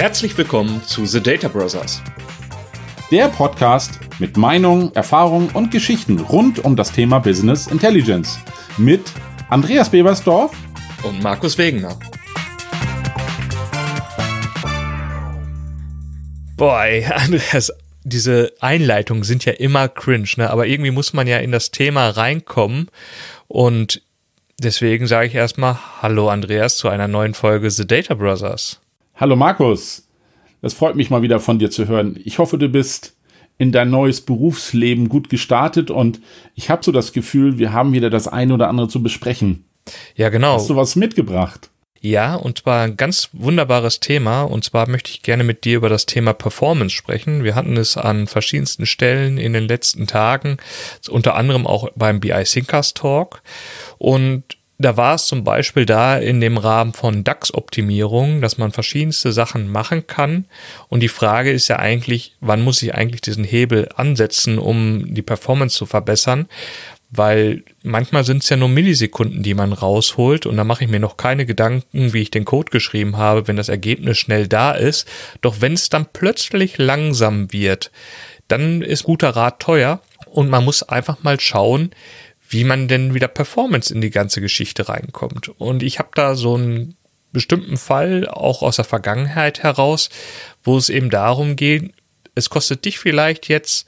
[0.00, 2.02] Herzlich willkommen zu The Data Brothers.
[3.10, 8.38] Der Podcast mit Meinungen, Erfahrungen und Geschichten rund um das Thema Business Intelligence.
[8.78, 9.12] Mit
[9.50, 10.56] Andreas Bebersdorf
[11.02, 11.98] und Markus Wegener.
[16.56, 17.70] Boah, ey, Andreas,
[18.02, 20.48] diese Einleitungen sind ja immer cringe, ne?
[20.48, 22.88] aber irgendwie muss man ja in das Thema reinkommen
[23.48, 24.00] und
[24.58, 28.80] deswegen sage ich erstmal Hallo Andreas zu einer neuen Folge The Data Brothers.
[29.20, 30.08] Hallo Markus,
[30.62, 32.18] es freut mich mal wieder von dir zu hören.
[32.24, 33.18] Ich hoffe, du bist
[33.58, 36.22] in dein neues Berufsleben gut gestartet und
[36.54, 39.66] ich habe so das Gefühl, wir haben wieder das eine oder andere zu besprechen.
[40.16, 40.54] Ja, genau.
[40.54, 41.68] Hast du was mitgebracht?
[42.00, 44.44] Ja, und zwar ein ganz wunderbares Thema.
[44.44, 47.44] Und zwar möchte ich gerne mit dir über das Thema Performance sprechen.
[47.44, 50.56] Wir hatten es an verschiedensten Stellen in den letzten Tagen,
[51.10, 53.42] unter anderem auch beim BI Thinkers Talk.
[53.98, 54.44] Und
[54.80, 59.70] da war es zum Beispiel da in dem Rahmen von DAX-Optimierung, dass man verschiedenste Sachen
[59.70, 60.46] machen kann.
[60.88, 65.20] Und die Frage ist ja eigentlich, wann muss ich eigentlich diesen Hebel ansetzen, um die
[65.20, 66.48] Performance zu verbessern?
[67.10, 71.00] Weil manchmal sind es ja nur Millisekunden, die man rausholt und da mache ich mir
[71.00, 75.06] noch keine Gedanken, wie ich den Code geschrieben habe, wenn das Ergebnis schnell da ist.
[75.42, 77.90] Doch wenn es dann plötzlich langsam wird,
[78.48, 81.90] dann ist guter Rat teuer und man muss einfach mal schauen,
[82.50, 85.48] wie man denn wieder Performance in die ganze Geschichte reinkommt.
[85.60, 86.96] Und ich habe da so einen
[87.32, 90.10] bestimmten Fall, auch aus der Vergangenheit heraus,
[90.64, 91.92] wo es eben darum geht,
[92.34, 93.86] es kostet dich vielleicht jetzt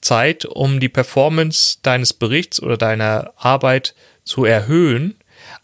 [0.00, 5.16] Zeit, um die Performance deines Berichts oder deiner Arbeit zu erhöhen.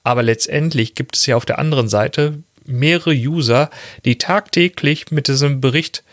[0.03, 3.71] Aber letztendlich gibt es ja auf der anderen Seite mehrere User,
[4.05, 6.05] die tagtäglich mit diesem Bericht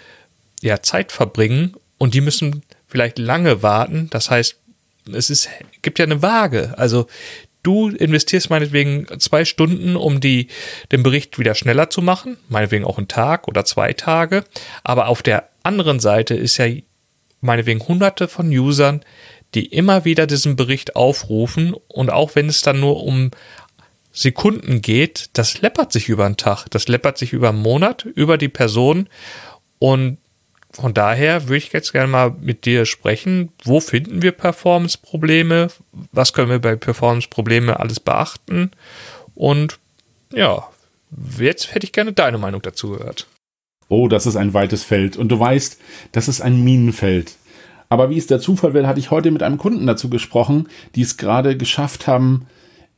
[0.62, 4.10] ja Zeit verbringen und die müssen vielleicht lange warten.
[4.10, 4.58] Das heißt,
[5.14, 5.50] es ist,
[5.82, 6.78] gibt ja eine Waage.
[6.78, 7.08] Also
[7.64, 10.48] du investierst meinetwegen zwei Stunden, um die,
[10.92, 14.44] den Bericht wieder schneller zu machen, meinetwegen auch einen Tag oder zwei Tage.
[14.84, 16.68] Aber auf der anderen Seite ist ja
[17.42, 19.02] meinetwegen hunderte von Usern,
[19.54, 23.32] die immer wieder diesen Bericht aufrufen und auch wenn es dann nur um
[24.12, 28.38] Sekunden geht, das läppert sich über einen Tag, das läppert sich über einen Monat, über
[28.38, 29.10] die Person
[29.80, 30.18] und
[30.76, 33.50] von daher würde ich jetzt gerne mal mit dir sprechen.
[33.64, 35.70] Wo finden wir Performance-Probleme?
[36.12, 38.72] Was können wir bei Performance-Probleme alles beachten?
[39.36, 39.80] Und
[40.34, 40.68] ja,
[41.40, 43.28] jetzt hätte ich gerne deine Meinung dazu gehört.
[43.88, 45.16] Oh, das ist ein weites Feld.
[45.16, 45.80] Und du weißt,
[46.12, 47.36] das ist ein Minenfeld.
[47.88, 51.04] Aber wie es der Zufall will, hatte ich heute mit einem Kunden dazu gesprochen, die
[51.04, 52.48] es gerade geschafft haben,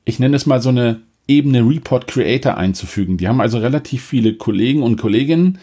[0.04, 3.18] ich nenne es mal so eine Ebene Report Creator einzufügen.
[3.18, 5.60] Die haben also relativ viele Kollegen und Kolleginnen,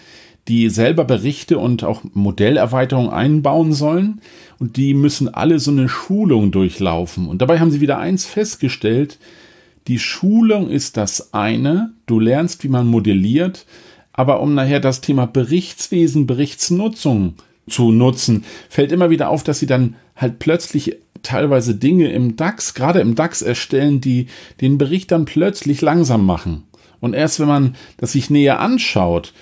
[0.48, 4.20] die selber Berichte und auch Modellerweiterungen einbauen sollen.
[4.58, 7.28] Und die müssen alle so eine Schulung durchlaufen.
[7.28, 9.18] Und dabei haben sie wieder eins festgestellt.
[9.88, 11.92] Die Schulung ist das eine.
[12.06, 13.66] Du lernst, wie man modelliert.
[14.12, 17.34] Aber um nachher das Thema Berichtswesen, Berichtsnutzung
[17.68, 22.74] zu nutzen, fällt immer wieder auf, dass sie dann halt plötzlich teilweise Dinge im DAX,
[22.74, 24.26] gerade im DAX erstellen, die
[24.60, 26.64] den Bericht dann plötzlich langsam machen.
[27.00, 29.32] Und erst wenn man das sich näher anschaut,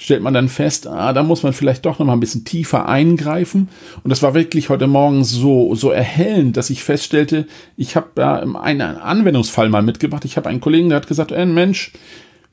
[0.00, 2.88] stellt man dann fest, ah, da muss man vielleicht doch noch mal ein bisschen tiefer
[2.88, 3.68] eingreifen.
[4.02, 7.46] Und das war wirklich heute Morgen so, so erhellend, dass ich feststellte,
[7.76, 10.24] ich habe da einen Anwendungsfall mal mitgebracht.
[10.24, 11.92] Ich habe einen Kollegen, der hat gesagt, ey, Mensch,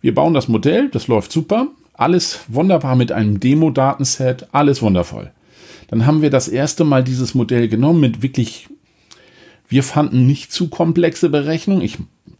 [0.02, 5.31] wir bauen das Modell, das läuft super, alles wunderbar mit einem Demo-Datenset, alles wundervoll.
[5.88, 8.68] Dann haben wir das erste Mal dieses Modell genommen mit wirklich,
[9.69, 11.90] wir fanden nicht zu komplexe Berechnungen.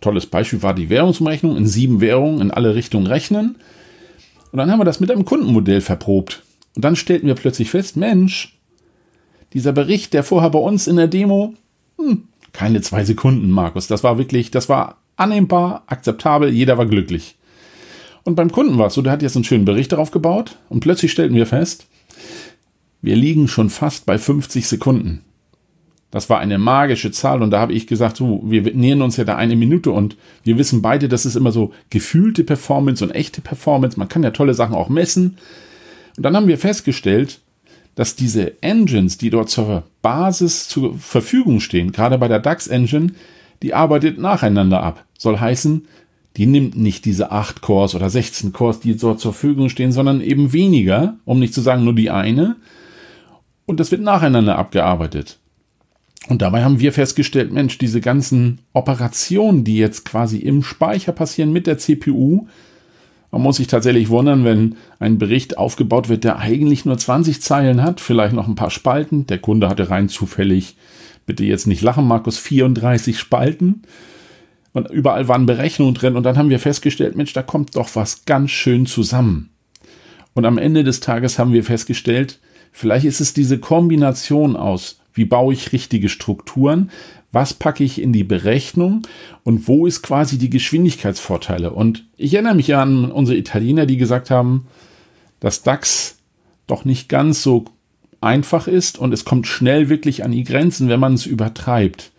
[0.02, 3.56] Tolles Beispiel war die Währungsumrechnung, in sieben Währungen in alle Richtungen rechnen
[4.52, 6.44] und dann haben wir das mit einem Kundenmodell verprobt.
[6.76, 8.58] Und dann stellten wir plötzlich fest, Mensch,
[9.54, 11.54] dieser Bericht, der vorher bei uns in der Demo,
[11.98, 13.88] hm, keine zwei Sekunden, Markus.
[13.88, 17.36] Das war wirklich, das war annehmbar, akzeptabel, jeder war glücklich.
[18.24, 20.82] Und beim Kunden war es so, der hat jetzt einen schönen Bericht darauf gebaut und
[20.82, 21.88] plötzlich stellten wir fest,
[23.02, 25.24] wir liegen schon fast bei 50 Sekunden.
[26.10, 29.26] Das war eine magische Zahl und da habe ich gesagt, so, wir nähern uns ja
[29.26, 33.42] da eine Minute und wir wissen beide, das ist immer so gefühlte Performance und echte
[33.42, 34.00] Performance.
[34.00, 35.38] Man kann ja tolle Sachen auch messen.
[36.16, 37.42] Und dann haben wir festgestellt,
[37.96, 43.12] dass diese Engines, die dort zur Basis zur Verfügung stehen, gerade bei der DAX Engine,
[43.62, 45.04] die arbeitet nacheinander ab.
[45.18, 45.88] Soll heißen,
[46.38, 50.22] die nimmt nicht diese 8 Cores oder 16 Cores, die dort zur Verfügung stehen, sondern
[50.22, 52.56] eben weniger, um nicht zu sagen nur die eine.
[53.66, 55.40] Und das wird nacheinander abgearbeitet.
[56.28, 61.54] Und dabei haben wir festgestellt, Mensch, diese ganzen Operationen, die jetzt quasi im Speicher passieren
[61.54, 62.48] mit der CPU,
[63.32, 67.84] man muss sich tatsächlich wundern, wenn ein Bericht aufgebaut wird, der eigentlich nur 20 Zeilen
[67.84, 69.28] hat, vielleicht noch ein paar Spalten.
[69.28, 70.78] Der Kunde hatte rein zufällig,
[71.26, 73.84] bitte jetzt nicht lachen, Markus, 34 Spalten.
[74.72, 76.16] Und überall waren Berechnungen drin.
[76.16, 79.50] Und dann haben wir festgestellt, Mensch, da kommt doch was ganz schön zusammen.
[80.34, 82.40] Und am Ende des Tages haben wir festgestellt,
[82.72, 86.92] vielleicht ist es diese Kombination aus, wie baue ich richtige Strukturen,
[87.32, 89.02] was packe ich in die Berechnung
[89.44, 91.72] und wo ist quasi die Geschwindigkeitsvorteile.
[91.72, 94.68] Und ich erinnere mich an unsere Italiener, die gesagt haben,
[95.40, 96.18] dass DAX
[96.68, 97.66] doch nicht ganz so
[98.22, 102.12] einfach ist und es kommt schnell wirklich an die Grenzen, wenn man es übertreibt.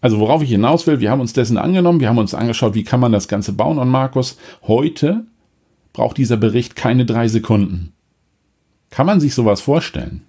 [0.00, 2.84] Also worauf ich hinaus will, wir haben uns dessen angenommen, wir haben uns angeschaut, wie
[2.84, 5.24] kann man das Ganze bauen und Markus, heute
[5.92, 7.92] braucht dieser Bericht keine drei Sekunden.
[8.88, 10.22] Kann man sich sowas vorstellen?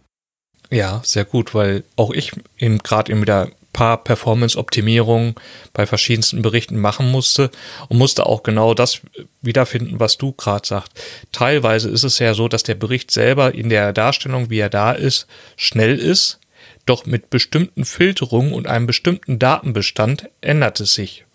[0.71, 5.35] Ja, sehr gut, weil auch ich eben gerade eben wieder paar Performance-Optimierungen
[5.73, 7.51] bei verschiedensten Berichten machen musste
[7.89, 9.01] und musste auch genau das
[9.41, 10.91] wiederfinden, was du gerade sagst.
[11.31, 14.91] Teilweise ist es ja so, dass der Bericht selber in der Darstellung, wie er da
[14.91, 16.39] ist, schnell ist,
[16.85, 21.25] doch mit bestimmten Filterungen und einem bestimmten Datenbestand ändert es sich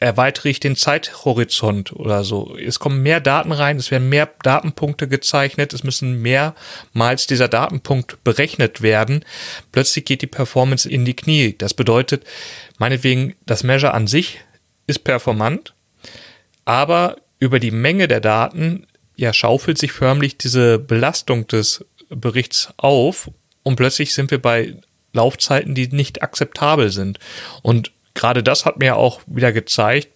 [0.00, 2.56] erweitere ich den Zeithorizont oder so.
[2.56, 8.22] Es kommen mehr Daten rein, es werden mehr Datenpunkte gezeichnet, es müssen mehrmals dieser Datenpunkt
[8.22, 9.24] berechnet werden.
[9.72, 11.54] Plötzlich geht die Performance in die Knie.
[11.58, 12.24] Das bedeutet,
[12.78, 14.40] meinetwegen, das Measure an sich
[14.86, 15.74] ist performant,
[16.64, 18.86] aber über die Menge der Daten
[19.16, 23.30] ja schaufelt sich förmlich diese Belastung des Berichts auf
[23.64, 24.76] und plötzlich sind wir bei
[25.12, 27.18] Laufzeiten, die nicht akzeptabel sind.
[27.62, 30.08] Und gerade das hat mir auch wieder gezeigt,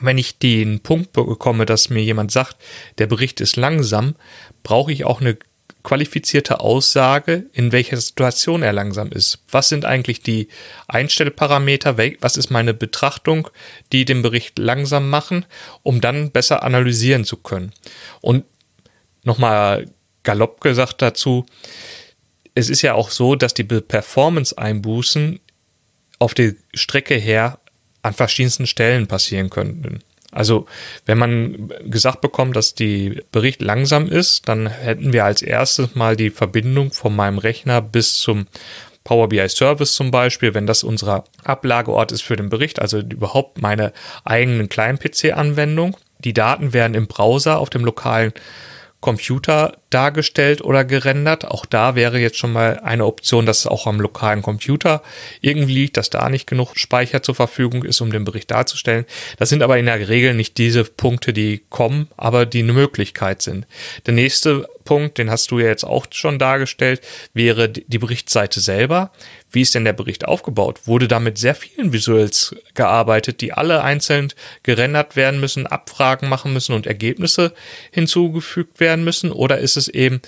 [0.00, 2.56] wenn ich den Punkt bekomme, dass mir jemand sagt,
[2.98, 4.16] der Bericht ist langsam,
[4.64, 5.38] brauche ich auch eine
[5.84, 9.44] qualifizierte Aussage, in welcher Situation er langsam ist.
[9.48, 10.48] Was sind eigentlich die
[10.88, 11.96] Einstellparameter?
[12.20, 13.48] Was ist meine Betrachtung,
[13.92, 15.46] die den Bericht langsam machen,
[15.84, 17.72] um dann besser analysieren zu können?
[18.22, 18.44] Und
[19.22, 19.86] nochmal
[20.24, 21.46] galopp gesagt dazu,
[22.56, 25.38] es ist ja auch so, dass die Performance-Einbußen
[26.18, 27.58] auf der Strecke her
[28.02, 30.00] an verschiedensten Stellen passieren könnten.
[30.30, 30.66] Also,
[31.06, 36.16] wenn man gesagt bekommt, dass die Bericht langsam ist, dann hätten wir als erstes mal
[36.16, 38.46] die Verbindung von meinem Rechner bis zum
[39.04, 43.60] Power BI Service zum Beispiel, wenn das unser Ablageort ist für den Bericht, also überhaupt
[43.60, 43.92] meine
[44.24, 45.96] eigenen Klein-PC-Anwendung.
[46.18, 48.32] Die Daten werden im Browser auf dem lokalen
[49.04, 51.44] Computer dargestellt oder gerendert.
[51.44, 55.02] Auch da wäre jetzt schon mal eine Option, dass es auch am lokalen Computer
[55.42, 59.04] irgendwie liegt, dass da nicht genug Speicher zur Verfügung ist, um den Bericht darzustellen.
[59.38, 63.42] Das sind aber in der Regel nicht diese Punkte, die kommen, aber die eine Möglichkeit
[63.42, 63.66] sind.
[64.06, 67.02] Der nächste Punkt, den hast du ja jetzt auch schon dargestellt,
[67.34, 69.12] wäre die Berichtsseite selber.
[69.54, 70.80] Wie ist denn der Bericht aufgebaut?
[70.86, 74.32] Wurde da mit sehr vielen Visuals gearbeitet, die alle einzeln
[74.64, 77.52] gerendert werden müssen, Abfragen machen müssen und Ergebnisse
[77.92, 79.30] hinzugefügt werden müssen?
[79.30, 80.20] Oder ist es eben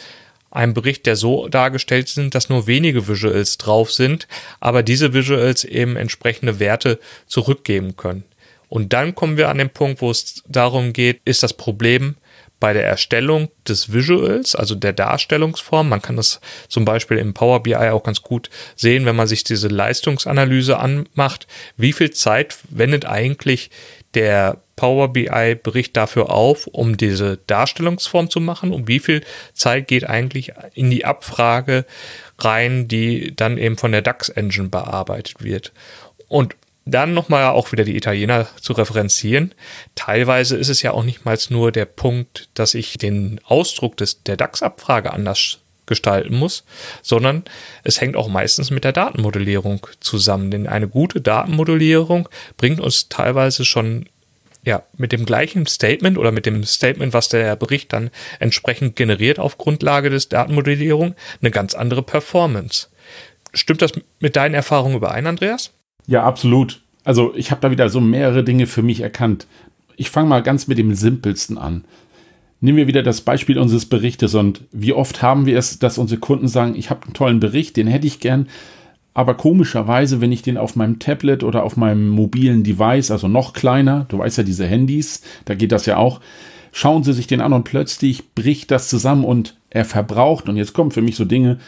[0.50, 4.28] ein Bericht, der so dargestellt sind, dass nur wenige Visuals drauf sind,
[4.60, 8.22] aber diese Visuals eben entsprechende Werte zurückgeben können?
[8.68, 12.14] Und dann kommen wir an den Punkt, wo es darum geht, ist das Problem
[12.58, 15.88] bei der Erstellung des Visuals, also der Darstellungsform.
[15.88, 19.44] Man kann das zum Beispiel im Power BI auch ganz gut sehen, wenn man sich
[19.44, 21.46] diese Leistungsanalyse anmacht.
[21.76, 23.70] Wie viel Zeit wendet eigentlich
[24.14, 29.22] der Power BI Bericht dafür auf, um diese Darstellungsform zu machen und wie viel
[29.52, 31.84] Zeit geht eigentlich in die Abfrage
[32.38, 35.72] rein, die dann eben von der DAX Engine bearbeitet wird.
[36.28, 39.52] Und dann nochmal auch wieder die Italiener zu referenzieren.
[39.96, 44.22] Teilweise ist es ja auch nicht mal nur der Punkt, dass ich den Ausdruck des,
[44.22, 46.64] der DAX-Abfrage anders gestalten muss,
[47.02, 47.44] sondern
[47.84, 50.50] es hängt auch meistens mit der Datenmodellierung zusammen.
[50.50, 54.08] Denn eine gute Datenmodellierung bringt uns teilweise schon
[54.64, 59.38] ja, mit dem gleichen Statement oder mit dem Statement, was der Bericht dann entsprechend generiert
[59.38, 62.88] auf Grundlage des Datenmodellierung, eine ganz andere Performance.
[63.54, 65.70] Stimmt das mit deinen Erfahrungen überein, Andreas?
[66.06, 66.80] Ja, absolut.
[67.04, 69.46] Also ich habe da wieder so mehrere Dinge für mich erkannt.
[69.96, 71.84] Ich fange mal ganz mit dem Simpelsten an.
[72.60, 76.20] Nehmen wir wieder das Beispiel unseres Berichtes und wie oft haben wir es, dass unsere
[76.20, 78.48] Kunden sagen, ich habe einen tollen Bericht, den hätte ich gern,
[79.12, 83.52] aber komischerweise, wenn ich den auf meinem Tablet oder auf meinem mobilen Device, also noch
[83.52, 86.20] kleiner, du weißt ja diese Handys, da geht das ja auch,
[86.72, 90.72] schauen sie sich den an und plötzlich bricht das zusammen und er verbraucht, und jetzt
[90.72, 91.58] kommen für mich so Dinge,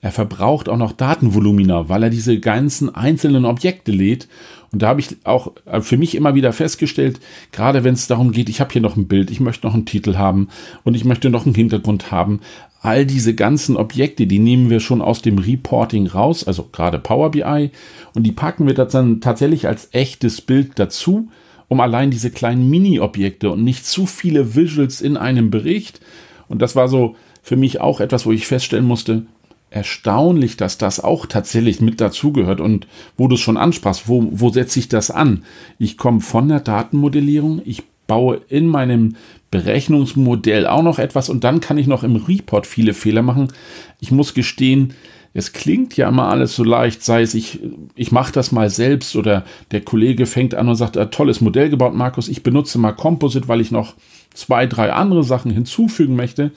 [0.00, 4.28] er verbraucht auch noch Datenvolumina, weil er diese ganzen einzelnen Objekte lädt.
[4.72, 8.48] Und da habe ich auch für mich immer wieder festgestellt, gerade wenn es darum geht,
[8.48, 10.48] ich habe hier noch ein Bild, ich möchte noch einen Titel haben
[10.84, 12.40] und ich möchte noch einen Hintergrund haben.
[12.82, 17.30] All diese ganzen Objekte, die nehmen wir schon aus dem Reporting raus, also gerade Power
[17.30, 17.70] BI,
[18.14, 21.28] und die packen wir dann tatsächlich als echtes Bild dazu,
[21.68, 26.00] um allein diese kleinen Mini-Objekte und nicht zu viele Visuals in einem Bericht.
[26.48, 29.26] Und das war so für mich auch etwas, wo ich feststellen musste,
[29.70, 32.60] erstaunlich, dass das auch tatsächlich mit dazugehört.
[32.60, 35.44] Und wo du es schon ansprachst, wo, wo setze ich das an?
[35.78, 39.16] Ich komme von der Datenmodellierung, ich baue in meinem
[39.50, 43.52] Berechnungsmodell auch noch etwas und dann kann ich noch im Report viele Fehler machen.
[44.00, 44.94] Ich muss gestehen,
[45.34, 47.60] es klingt ja immer alles so leicht, sei es ich,
[47.94, 51.68] ich mache das mal selbst oder der Kollege fängt an und sagt, ah, tolles Modell
[51.68, 53.94] gebaut, Markus, ich benutze mal Composite, weil ich noch
[54.32, 56.52] zwei, drei andere Sachen hinzufügen möchte.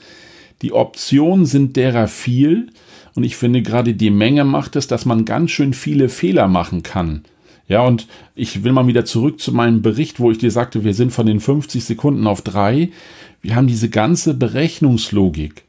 [0.62, 2.70] Die Optionen sind derer viel
[3.14, 6.82] und ich finde gerade die Menge macht es, dass man ganz schön viele Fehler machen
[6.82, 7.22] kann.
[7.68, 10.92] Ja, und ich will mal wieder zurück zu meinem Bericht, wo ich dir sagte, wir
[10.92, 12.90] sind von den 50 Sekunden auf drei.
[13.42, 15.64] Wir haben diese ganze Berechnungslogik,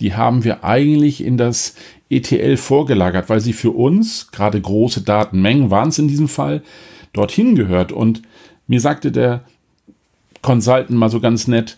[0.00, 1.74] die haben wir eigentlich in das
[2.08, 6.62] ETL vorgelagert, weil sie für uns, gerade große Datenmengen waren es in diesem Fall,
[7.12, 7.92] dorthin gehört.
[7.92, 8.22] Und
[8.66, 9.44] mir sagte der
[10.42, 11.76] Consultant mal so ganz nett,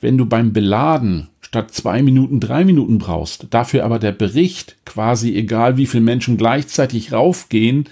[0.00, 5.36] wenn du beim Beladen statt zwei Minuten drei Minuten brauchst, dafür aber der Bericht quasi
[5.36, 7.84] egal wie viele Menschen gleichzeitig raufgehen,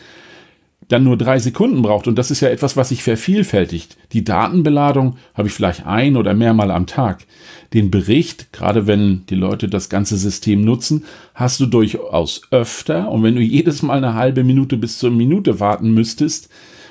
[0.88, 2.08] dann nur drei Sekunden braucht.
[2.08, 3.96] Und das ist ja etwas, was sich vervielfältigt.
[4.12, 7.24] Die Datenbeladung habe ich vielleicht ein oder mehrmal am Tag.
[7.72, 13.12] Den Bericht, gerade wenn die Leute das ganze System nutzen, hast du durchaus öfter.
[13.12, 16.48] Und wenn du jedes Mal eine halbe Minute bis zur Minute warten müsstest,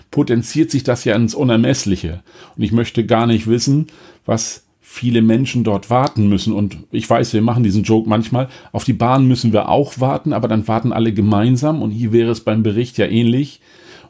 [0.10, 2.24] potenziert sich das ja ins Unermessliche.
[2.56, 3.88] Und ich möchte gar nicht wissen,
[4.26, 6.52] was viele Menschen dort warten müssen.
[6.52, 8.50] Und ich weiß, wir machen diesen Joke manchmal.
[8.74, 11.82] Auf die Bahn müssen wir auch warten, aber dann warten alle gemeinsam.
[11.82, 13.62] Und hier wäre es beim Bericht ja ähnlich.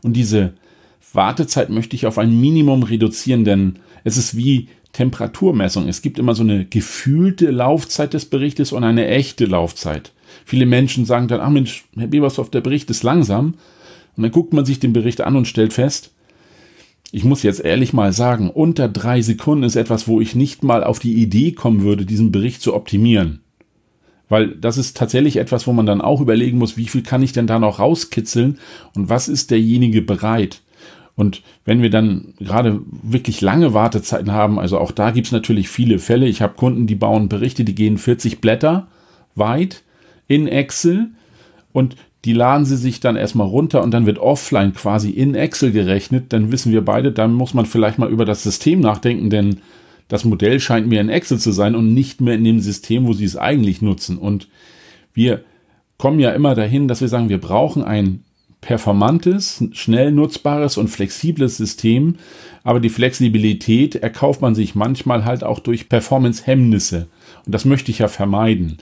[0.01, 0.53] Und diese
[1.13, 5.87] Wartezeit möchte ich auf ein Minimum reduzieren, denn es ist wie Temperaturmessung.
[5.87, 10.11] Es gibt immer so eine gefühlte Laufzeit des Berichtes und eine echte Laufzeit.
[10.45, 13.53] Viele Menschen sagen dann, ach Mensch, Herr Bebershoff, der Bericht ist langsam.
[14.17, 16.11] Und dann guckt man sich den Bericht an und stellt fest,
[17.11, 20.83] ich muss jetzt ehrlich mal sagen, unter drei Sekunden ist etwas, wo ich nicht mal
[20.83, 23.41] auf die Idee kommen würde, diesen Bericht zu optimieren.
[24.29, 27.33] Weil das ist tatsächlich etwas, wo man dann auch überlegen muss, wie viel kann ich
[27.33, 28.59] denn da noch rauskitzeln
[28.95, 30.61] und was ist derjenige bereit.
[31.15, 35.67] Und wenn wir dann gerade wirklich lange Wartezeiten haben, also auch da gibt es natürlich
[35.67, 36.27] viele Fälle.
[36.27, 38.87] Ich habe Kunden, die bauen Berichte, die gehen 40 Blätter
[39.35, 39.83] weit
[40.27, 41.09] in Excel
[41.73, 45.71] und die laden sie sich dann erstmal runter und dann wird offline quasi in Excel
[45.71, 46.33] gerechnet.
[46.33, 49.57] Dann wissen wir beide, dann muss man vielleicht mal über das System nachdenken, denn
[50.07, 53.13] das Modell scheint mir in Excel zu sein und nicht mehr in dem System, wo
[53.13, 54.17] sie es eigentlich nutzen.
[54.17, 54.49] Und
[55.13, 55.41] wir
[55.97, 58.23] kommen ja immer dahin, dass wir sagen, wir brauchen ein
[58.59, 62.15] performantes, schnell nutzbares und flexibles System,
[62.63, 67.07] aber die Flexibilität erkauft man sich manchmal halt auch durch Performance-Hemmnisse.
[67.45, 68.77] Und das möchte ich ja vermeiden.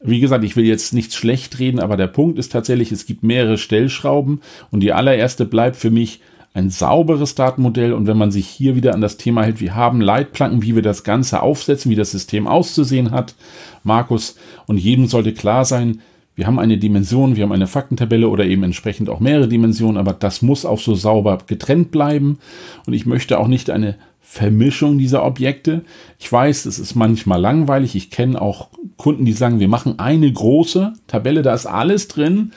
[0.00, 3.24] Wie gesagt, ich will jetzt nichts schlecht reden, aber der Punkt ist tatsächlich, es gibt
[3.24, 4.40] mehrere Stellschrauben
[4.70, 6.20] und die allererste bleibt für mich
[6.54, 7.92] ein sauberes Datenmodell.
[7.92, 10.82] Und wenn man sich hier wieder an das Thema hält, wir haben Leitplanken, wie wir
[10.82, 13.34] das Ganze aufsetzen, wie das System auszusehen hat,
[13.82, 14.36] Markus,
[14.66, 16.00] und jedem sollte klar sein,
[16.34, 20.12] wir haben eine Dimension, wir haben eine Faktentabelle oder eben entsprechend auch mehrere Dimensionen, aber
[20.12, 22.38] das muss auch so sauber getrennt bleiben.
[22.86, 23.96] Und ich möchte auch nicht eine
[24.30, 25.84] Vermischung dieser Objekte.
[26.18, 27.94] Ich weiß, es ist manchmal langweilig.
[27.94, 28.68] Ich kenne auch
[28.98, 32.52] Kunden, die sagen, wir machen eine große Tabelle, da ist alles drin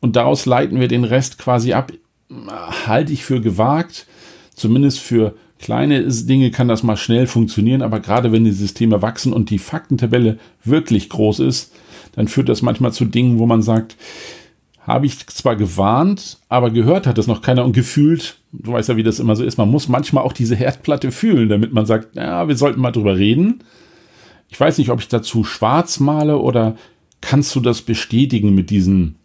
[0.00, 1.92] und daraus leiten wir den Rest quasi ab.
[2.86, 4.06] Halte ich für gewagt.
[4.56, 9.32] Zumindest für kleine Dinge kann das mal schnell funktionieren, aber gerade wenn die Systeme wachsen
[9.32, 11.72] und die Faktentabelle wirklich groß ist,
[12.16, 13.96] dann führt das manchmal zu Dingen, wo man sagt,
[14.86, 18.96] habe ich zwar gewarnt, aber gehört hat es noch keiner und gefühlt, du weißt ja,
[18.96, 22.14] wie das immer so ist, man muss manchmal auch diese Herdplatte fühlen, damit man sagt,
[22.16, 23.64] ja, wir sollten mal drüber reden.
[24.50, 26.76] Ich weiß nicht, ob ich dazu schwarz male oder
[27.22, 29.16] kannst du das bestätigen mit diesen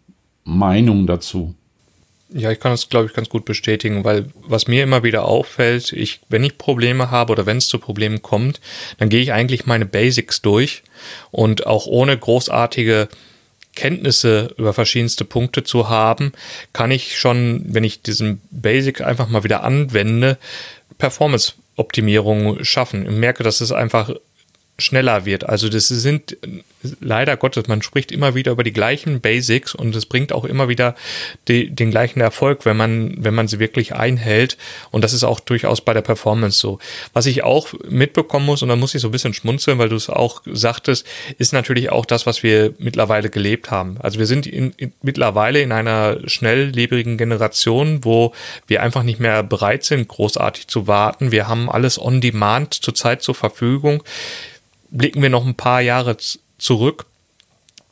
[0.44, 1.54] Meinungen dazu?
[2.32, 5.92] Ja, ich kann das, glaube ich, ganz gut bestätigen, weil was mir immer wieder auffällt,
[5.92, 8.60] ich, wenn ich Probleme habe oder wenn es zu Problemen kommt,
[8.98, 10.84] dann gehe ich eigentlich meine Basics durch
[11.32, 13.08] und auch ohne großartige
[13.74, 16.32] Kenntnisse über verschiedenste Punkte zu haben,
[16.72, 20.38] kann ich schon, wenn ich diesen Basic einfach mal wieder anwende,
[20.98, 23.06] Performance-Optimierung schaffen.
[23.06, 24.10] Und merke, dass es einfach
[24.80, 25.48] schneller wird.
[25.48, 26.36] Also das sind
[27.00, 30.68] leider Gottes, man spricht immer wieder über die gleichen Basics und es bringt auch immer
[30.68, 30.94] wieder
[31.48, 34.56] die, den gleichen Erfolg, wenn man, wenn man sie wirklich einhält.
[34.90, 36.78] Und das ist auch durchaus bei der Performance so.
[37.12, 39.96] Was ich auch mitbekommen muss, und da muss ich so ein bisschen schmunzeln, weil du
[39.96, 41.06] es auch sagtest,
[41.38, 43.98] ist natürlich auch das, was wir mittlerweile gelebt haben.
[44.00, 48.32] Also wir sind in, in, mittlerweile in einer schnelllebigen Generation, wo
[48.66, 51.30] wir einfach nicht mehr bereit sind, großartig zu warten.
[51.30, 54.02] Wir haben alles on demand zurzeit zur Verfügung
[54.90, 56.16] blicken wir noch ein paar Jahre
[56.58, 57.06] zurück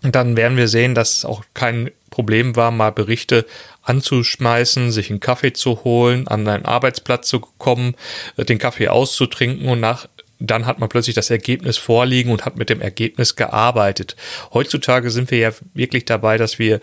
[0.03, 3.47] dann werden wir sehen, dass es auch kein Problem war, mal Berichte
[3.83, 7.95] anzuschmeißen, sich einen Kaffee zu holen, an einen Arbeitsplatz zu kommen,
[8.37, 10.09] äh, den Kaffee auszutrinken und nach
[10.41, 14.15] dann hat man plötzlich das Ergebnis vorliegen und hat mit dem Ergebnis gearbeitet.
[14.53, 16.81] Heutzutage sind wir ja wirklich dabei, dass wir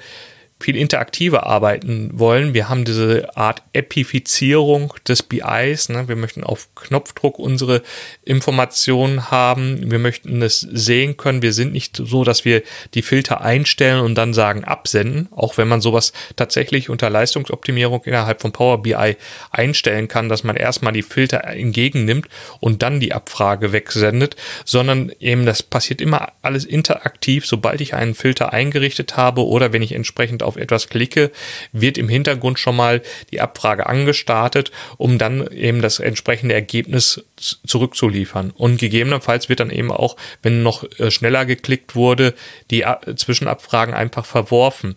[0.57, 2.53] viel interaktiver arbeiten wollen.
[2.53, 5.89] Wir haben diese Art Epifizierung des BIs.
[5.89, 6.07] Ne?
[6.07, 7.83] Wir möchten auf Knopfdruck unsere
[8.23, 9.91] Informationen haben.
[9.91, 11.41] Wir möchten es sehen können.
[11.41, 15.27] Wir sind nicht so, dass wir die Filter einstellen und dann sagen absenden.
[15.31, 19.17] Auch wenn man sowas tatsächlich unter Leistungsoptimierung innerhalb von Power BI
[19.51, 22.29] einstellen kann, dass man erstmal die Filter entgegennimmt
[22.61, 28.15] und dann die Abfrage wegsendet, sondern eben das passiert immer alles interaktiv, sobald ich einen
[28.15, 31.31] Filter eingerichtet habe oder wenn ich entsprechend auf etwas klicke,
[31.71, 37.23] wird im Hintergrund schon mal die Abfrage angestartet, um dann eben das entsprechende Ergebnis
[37.65, 38.51] zurückzuliefern.
[38.51, 42.33] Und gegebenenfalls wird dann eben auch, wenn noch äh, schneller geklickt wurde,
[42.71, 42.85] die
[43.15, 44.95] Zwischenabfragen einfach verworfen.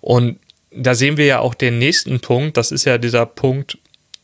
[0.00, 0.38] Und
[0.70, 2.56] da sehen wir ja auch den nächsten Punkt.
[2.56, 3.78] Das ist ja dieser Punkt,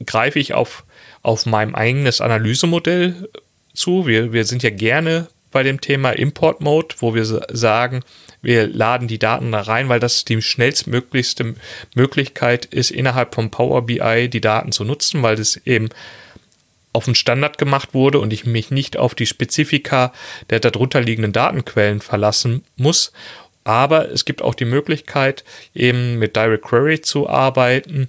[0.04, 0.84] greife ich auf,
[1.22, 3.28] auf meinem eigenes Analysemodell
[3.74, 4.06] zu.
[4.06, 8.02] Wir, wir sind ja gerne bei dem Thema Import Mode, wo wir sagen,
[8.42, 11.54] wir laden die Daten da rein, weil das die schnellstmöglichste
[11.94, 15.90] Möglichkeit ist, innerhalb von Power BI die Daten zu nutzen, weil es eben
[16.92, 20.12] auf den Standard gemacht wurde und ich mich nicht auf die Spezifika
[20.48, 23.12] der darunter liegenden Datenquellen verlassen muss.
[23.62, 28.08] Aber es gibt auch die Möglichkeit, eben mit Direct Query zu arbeiten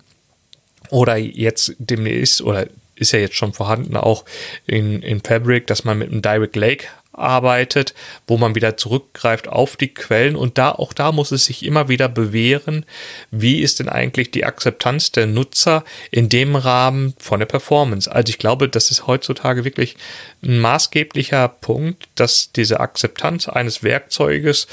[0.90, 4.26] oder jetzt demnächst oder ist ja jetzt schon vorhanden auch
[4.68, 7.94] in, in Fabric, dass man mit einem Direct Lake arbeitet,
[8.28, 11.90] wo man wieder zurückgreift auf die Quellen und da auch da muss es sich immer
[11.90, 12.86] wieder bewähren,
[13.32, 18.12] wie ist denn eigentlich die Akzeptanz der Nutzer in dem Rahmen von der Performance.
[18.12, 19.98] Also ich glaube, das ist heutzutage wirklich
[20.44, 24.68] ein maßgeblicher Punkt, dass diese Akzeptanz eines Werkzeuges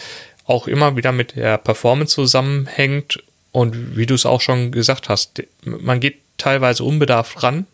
[0.44, 5.42] auch immer wieder mit der Performance zusammenhängt und wie du es auch schon gesagt hast,
[5.64, 7.66] man geht teilweise unbedarft ran.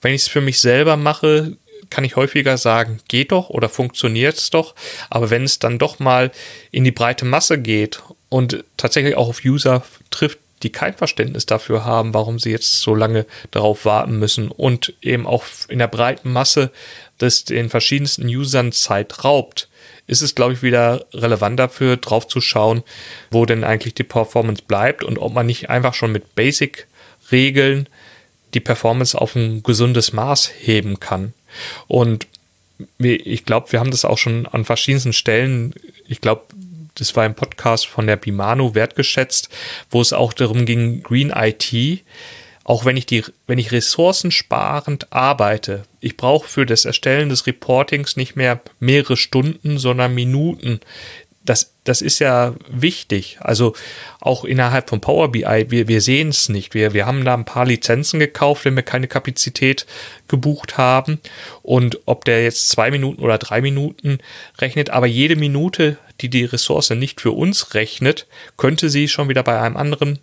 [0.00, 1.56] Wenn ich es für mich selber mache,
[1.90, 4.74] kann ich häufiger sagen, geht doch oder funktioniert es doch.
[5.10, 6.30] Aber wenn es dann doch mal
[6.70, 11.84] in die breite Masse geht und tatsächlich auch auf User trifft, die kein Verständnis dafür
[11.84, 16.32] haben, warum sie jetzt so lange darauf warten müssen und eben auch in der breiten
[16.32, 16.70] Masse
[17.18, 19.68] das den verschiedensten Usern Zeit raubt,
[20.06, 22.82] ist es, glaube ich, wieder relevant dafür, drauf zu schauen,
[23.30, 27.88] wo denn eigentlich die Performance bleibt und ob man nicht einfach schon mit Basic-Regeln
[28.54, 31.32] die Performance auf ein gesundes Maß heben kann.
[31.88, 32.26] Und
[32.98, 35.74] ich glaube, wir haben das auch schon an verschiedensten Stellen,
[36.08, 36.42] ich glaube,
[36.94, 39.48] das war im Podcast von der Bimano wertgeschätzt,
[39.90, 42.02] wo es auch darum ging, Green IT,
[42.64, 48.16] auch wenn ich die, wenn ich ressourcensparend arbeite, ich brauche für das Erstellen des Reportings
[48.16, 50.80] nicht mehr mehrere Stunden, sondern Minuten,
[51.44, 53.38] das, das ist ja wichtig.
[53.40, 53.74] Also
[54.20, 56.72] auch innerhalb von Power BI, wir, wir sehen es nicht.
[56.72, 59.86] Wir, wir haben da ein paar Lizenzen gekauft, wenn wir keine Kapazität
[60.28, 61.18] gebucht haben.
[61.62, 64.18] Und ob der jetzt zwei Minuten oder drei Minuten
[64.60, 69.42] rechnet, aber jede Minute, die die Ressource nicht für uns rechnet, könnte sie schon wieder
[69.42, 70.20] bei einem anderen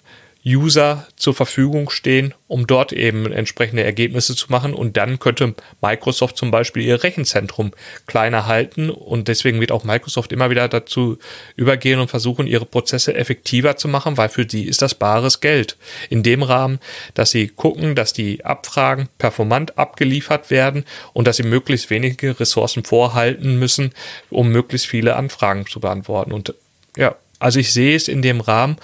[0.48, 4.74] User zur Verfügung stehen, um dort eben entsprechende Ergebnisse zu machen.
[4.74, 7.72] Und dann könnte Microsoft zum Beispiel ihr Rechenzentrum
[8.06, 8.90] kleiner halten.
[8.90, 11.18] Und deswegen wird auch Microsoft immer wieder dazu
[11.56, 15.76] übergehen und versuchen, ihre Prozesse effektiver zu machen, weil für sie ist das bares Geld.
[16.10, 16.80] In dem Rahmen,
[17.14, 22.84] dass sie gucken, dass die Abfragen performant abgeliefert werden und dass sie möglichst wenige Ressourcen
[22.84, 23.92] vorhalten müssen,
[24.30, 26.32] um möglichst viele Anfragen zu beantworten.
[26.32, 26.54] Und
[26.96, 28.78] ja, also ich sehe es in dem Rahmen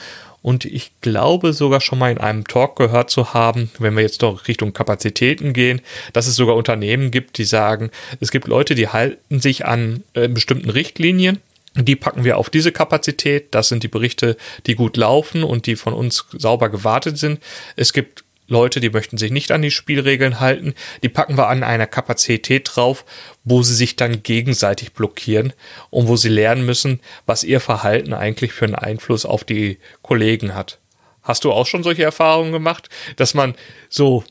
[0.44, 4.22] und ich glaube sogar schon mal in einem Talk gehört zu haben, wenn wir jetzt
[4.22, 8.90] doch Richtung Kapazitäten gehen, dass es sogar Unternehmen gibt, die sagen, es gibt Leute, die
[8.90, 11.40] halten sich an äh, bestimmten Richtlinien.
[11.76, 13.48] Die packen wir auf diese Kapazität.
[13.56, 17.40] Das sind die Berichte, die gut laufen und die von uns sauber gewartet sind.
[17.76, 21.64] Es gibt Leute, die möchten sich nicht an die Spielregeln halten, die packen wir an
[21.64, 23.06] einer Kapazität drauf,
[23.44, 25.54] wo sie sich dann gegenseitig blockieren
[25.90, 30.56] und wo sie lernen müssen, was ihr Verhalten eigentlich für einen Einfluss auf die Kollegen
[30.56, 30.80] hat.
[31.22, 33.56] Hast du auch schon solche Erfahrungen gemacht, dass man
[33.90, 34.24] so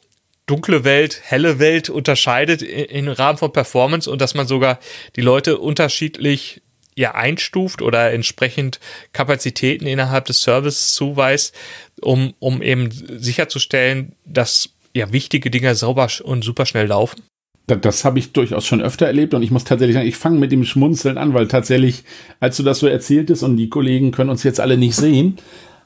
[0.47, 4.79] dunkle Welt, helle Welt unterscheidet im Rahmen von Performance und dass man sogar
[5.17, 6.62] die Leute unterschiedlich
[6.97, 8.81] ja einstuft oder entsprechend
[9.13, 11.55] Kapazitäten innerhalb des Services zuweist,
[12.01, 17.23] um, um eben sicherzustellen, dass ja wichtige Dinge sauber und super schnell laufen?
[17.67, 20.53] Das, habe ich durchaus schon öfter erlebt und ich muss tatsächlich sagen, ich fange mit
[20.53, 22.03] dem Schmunzeln an, weil tatsächlich,
[22.41, 25.39] als du das so erzähltest und die Kollegen können uns jetzt alle nicht sehen,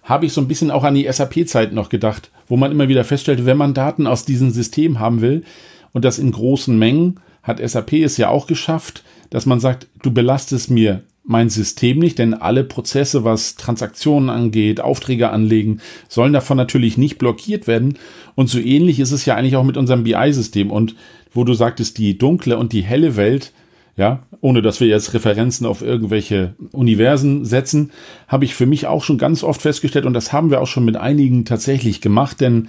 [0.03, 3.05] habe ich so ein bisschen auch an die SAP-Zeit noch gedacht, wo man immer wieder
[3.05, 5.45] feststellt, wenn man Daten aus diesem System haben will
[5.93, 10.11] und das in großen Mengen, hat SAP es ja auch geschafft, dass man sagt, du
[10.11, 16.57] belastest mir mein System nicht, denn alle Prozesse, was Transaktionen angeht, Aufträge anlegen, sollen davon
[16.57, 17.99] natürlich nicht blockiert werden.
[18.35, 20.71] Und so ähnlich ist es ja eigentlich auch mit unserem BI-System.
[20.71, 20.95] Und
[21.33, 23.53] wo du sagtest, die dunkle und die helle Welt,
[23.97, 27.91] ja, ohne dass wir jetzt Referenzen auf irgendwelche Universen setzen,
[28.29, 30.85] habe ich für mich auch schon ganz oft festgestellt, und das haben wir auch schon
[30.85, 32.69] mit einigen tatsächlich gemacht, denn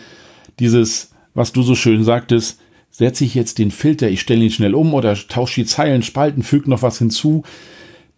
[0.59, 2.59] dieses, was du so schön sagtest,
[2.97, 6.41] setze ich jetzt den Filter, ich stelle ihn schnell um oder tausche die Zeilen, Spalten,
[6.41, 7.43] füge noch was hinzu.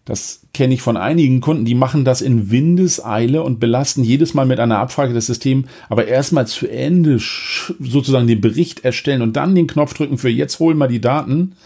[0.06, 4.46] Das kenne ich von einigen Kunden, die machen das in Windeseile und belasten jedes Mal
[4.46, 9.54] mit einer Abfrage das System, aber erstmal zu Ende sozusagen den Bericht erstellen und dann
[9.54, 11.58] den Knopf drücken für jetzt holen wir die Daten.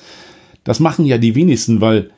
[0.63, 2.10] Das machen ja die wenigsten, weil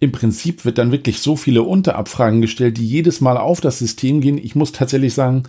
[0.00, 4.20] im Prinzip wird dann wirklich so viele Unterabfragen gestellt, die jedes Mal auf das System
[4.20, 4.36] gehen.
[4.36, 5.44] Ich muss tatsächlich sagen,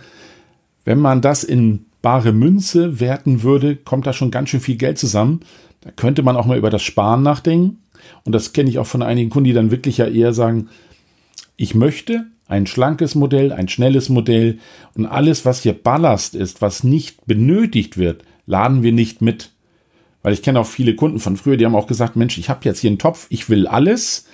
[0.84, 4.98] wenn man das in bare Münze werten würde, kommt da schon ganz schön viel Geld
[4.98, 5.40] zusammen.
[5.80, 7.78] Da könnte man auch mal über das Sparen nachdenken.
[8.24, 10.68] Und das kenne ich auch von einigen Kunden, die dann wirklich ja eher sagen,
[11.56, 14.58] ich möchte ein schlankes Modell, ein schnelles Modell
[14.94, 19.50] und alles, was hier Ballast ist, was nicht benötigt wird, laden wir nicht mit.
[20.22, 22.60] Weil ich kenne auch viele Kunden von früher, die haben auch gesagt, Mensch, ich habe
[22.64, 24.26] jetzt hier einen Topf, ich will alles.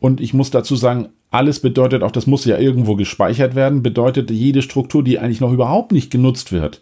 [0.00, 4.30] Und ich muss dazu sagen, alles bedeutet auch, das muss ja irgendwo gespeichert werden, bedeutet
[4.30, 6.80] jede Struktur, die eigentlich noch überhaupt nicht genutzt wird.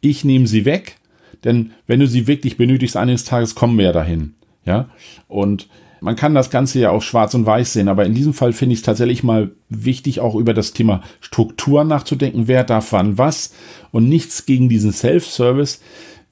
[0.00, 0.96] Ich nehme sie weg,
[1.44, 4.34] denn wenn du sie wirklich benötigst, eines Tages kommen wir ja dahin.
[4.64, 4.88] Ja,
[5.26, 5.68] und
[6.00, 8.74] man kann das Ganze ja auch schwarz und weiß sehen, aber in diesem Fall finde
[8.74, 12.46] ich es tatsächlich mal wichtig, auch über das Thema Struktur nachzudenken.
[12.46, 13.52] Wer darf wann was
[13.90, 15.80] und nichts gegen diesen Self-Service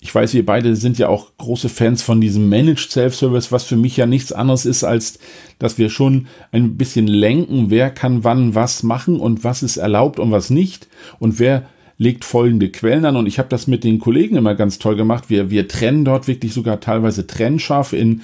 [0.08, 3.76] ich weiß, wir beide sind ja auch große Fans von diesem Managed Self-Service, was für
[3.76, 5.18] mich ja nichts anderes ist, als
[5.58, 10.18] dass wir schon ein bisschen lenken, wer kann wann was machen und was ist erlaubt
[10.18, 11.68] und was nicht und wer
[11.98, 13.16] legt folgende Quellen an.
[13.16, 15.28] Und ich habe das mit den Kollegen immer ganz toll gemacht.
[15.28, 18.22] Wir, wir trennen dort wirklich sogar teilweise trennscharf in,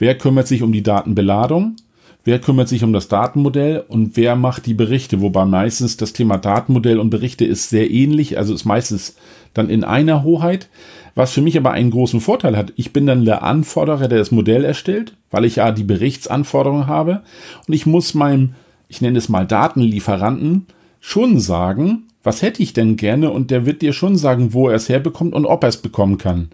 [0.00, 1.76] wer kümmert sich um die Datenbeladung,
[2.24, 5.20] wer kümmert sich um das Datenmodell und wer macht die Berichte.
[5.20, 9.16] Wobei meistens das Thema Datenmodell und Berichte ist sehr ähnlich, also ist meistens
[9.52, 10.68] dann in einer Hoheit,
[11.14, 12.72] was für mich aber einen großen Vorteil hat.
[12.76, 17.22] Ich bin dann der Anforderer, der das Modell erstellt, weil ich ja die Berichtsanforderungen habe
[17.68, 18.54] und ich muss meinem,
[18.88, 20.66] ich nenne es mal Datenlieferanten,
[21.00, 24.76] schon sagen, was hätte ich denn gerne und der wird dir schon sagen, wo er
[24.76, 26.48] es herbekommt und ob er es bekommen kann.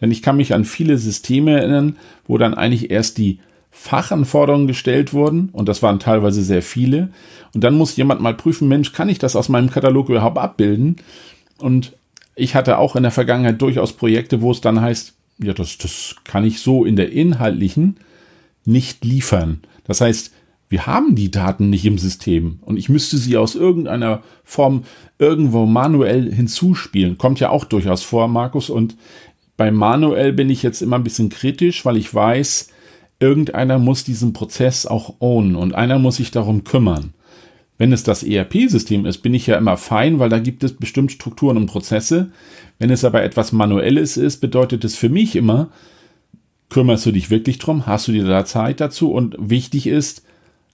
[0.00, 5.12] Denn ich kann mich an viele Systeme erinnern, wo dann eigentlich erst die Fachanforderungen gestellt
[5.12, 7.10] wurden und das waren teilweise sehr viele
[7.54, 10.96] und dann muss jemand mal prüfen, Mensch, kann ich das aus meinem Katalog überhaupt abbilden?
[11.58, 11.96] Und
[12.34, 16.16] ich hatte auch in der Vergangenheit durchaus Projekte, wo es dann heißt, ja, das, das
[16.24, 17.98] kann ich so in der inhaltlichen
[18.64, 19.60] nicht liefern.
[19.84, 20.32] Das heißt,
[20.68, 24.84] wir haben die Daten nicht im System und ich müsste sie aus irgendeiner Form
[25.18, 27.16] irgendwo manuell hinzuspielen.
[27.16, 28.68] Kommt ja auch durchaus vor, Markus.
[28.68, 28.96] Und
[29.56, 32.68] bei manuell bin ich jetzt immer ein bisschen kritisch, weil ich weiß,
[33.20, 37.14] irgendeiner muss diesen Prozess auch ownen und einer muss sich darum kümmern.
[37.78, 41.12] Wenn es das ERP-System ist, bin ich ja immer fein, weil da gibt es bestimmt
[41.12, 42.32] Strukturen und Prozesse.
[42.78, 45.68] Wenn es aber etwas Manuelles ist, bedeutet es für mich immer,
[46.70, 47.86] kümmerst du dich wirklich drum?
[47.86, 49.12] Hast du dir da Zeit dazu?
[49.12, 50.24] Und wichtig ist,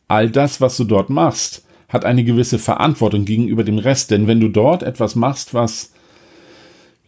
[0.09, 4.11] all das, was du dort machst, hat eine gewisse Verantwortung gegenüber dem Rest.
[4.11, 5.93] Denn wenn du dort etwas machst, was,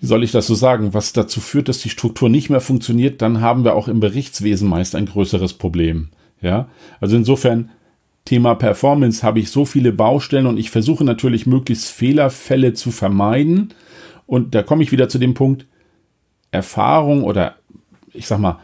[0.00, 3.22] wie soll ich das so sagen, was dazu führt, dass die Struktur nicht mehr funktioniert,
[3.22, 6.08] dann haben wir auch im Berichtswesen meist ein größeres Problem.
[6.42, 6.68] Ja,
[7.00, 7.70] also insofern
[8.26, 13.72] Thema Performance habe ich so viele Baustellen und ich versuche natürlich möglichst Fehlerfälle zu vermeiden.
[14.26, 15.66] Und da komme ich wieder zu dem Punkt,
[16.50, 17.54] Erfahrung oder
[18.12, 18.60] ich sag mal,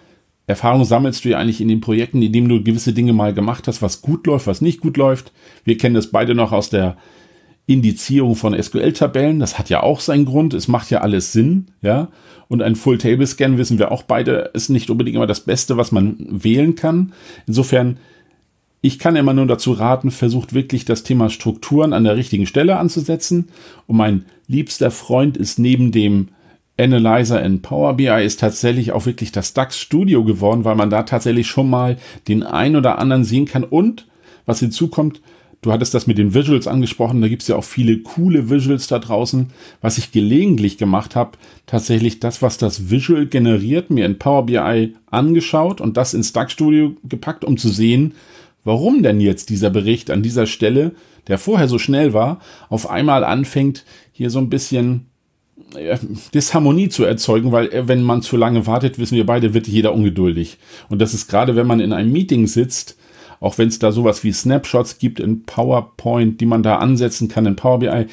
[0.47, 3.81] Erfahrung sammelst du ja eigentlich in den Projekten, indem du gewisse Dinge mal gemacht hast,
[3.81, 5.33] was gut läuft, was nicht gut läuft.
[5.65, 6.97] Wir kennen das beide noch aus der
[7.67, 9.39] Indizierung von SQL-Tabellen.
[9.39, 10.55] Das hat ja auch seinen Grund.
[10.55, 12.09] Es macht ja alles Sinn, ja.
[12.49, 16.17] Und ein Full-Table-Scan wissen wir auch beide, ist nicht unbedingt immer das Beste, was man
[16.29, 17.13] wählen kann.
[17.47, 17.99] Insofern
[18.85, 22.79] ich kann immer nur dazu raten, versucht wirklich das Thema Strukturen an der richtigen Stelle
[22.79, 23.49] anzusetzen.
[23.87, 26.29] Und mein liebster Freund ist neben dem
[26.77, 31.05] Analyzer in Power BI ist tatsächlich auch wirklich das DAX Studio geworden, weil man da
[31.05, 31.97] tatsächlich schon mal
[32.27, 33.63] den ein oder anderen sehen kann.
[33.63, 34.09] Und
[34.47, 35.21] was hinzukommt,
[35.63, 38.89] du hattest das mit den Visuals angesprochen, da gibt es ja auch viele coole Visuals
[38.89, 39.51] da draußen.
[39.81, 44.95] Was ich gelegentlich gemacht habe, tatsächlich das, was das Visual generiert, mir in Power BI
[45.11, 48.15] angeschaut und das ins DAX Studio gepackt, um zu sehen,
[48.65, 50.93] warum denn jetzt dieser Bericht an dieser Stelle,
[51.29, 55.07] der vorher so schnell war, auf einmal anfängt, hier so ein bisschen
[55.77, 55.97] äh,
[56.35, 59.95] Disharmonie zu erzeugen, weil äh, wenn man zu lange wartet, wissen wir beide, wird jeder
[59.95, 60.59] ungeduldig.
[60.89, 62.97] Und das ist gerade, wenn man in einem Meeting sitzt,
[63.43, 67.45] auch wenn es da sowas wie Snapshots gibt in PowerPoint, die man da ansetzen kann
[67.45, 68.07] in Power BI,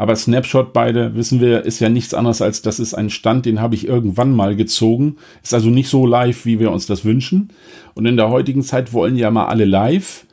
[0.00, 3.60] aber Snapshot beide, wissen wir, ist ja nichts anderes als, das ist ein Stand, den
[3.60, 5.16] habe ich irgendwann mal gezogen.
[5.42, 7.50] Ist also nicht so live, wie wir uns das wünschen.
[7.92, 10.24] Und in der heutigen Zeit wollen ja mal alle live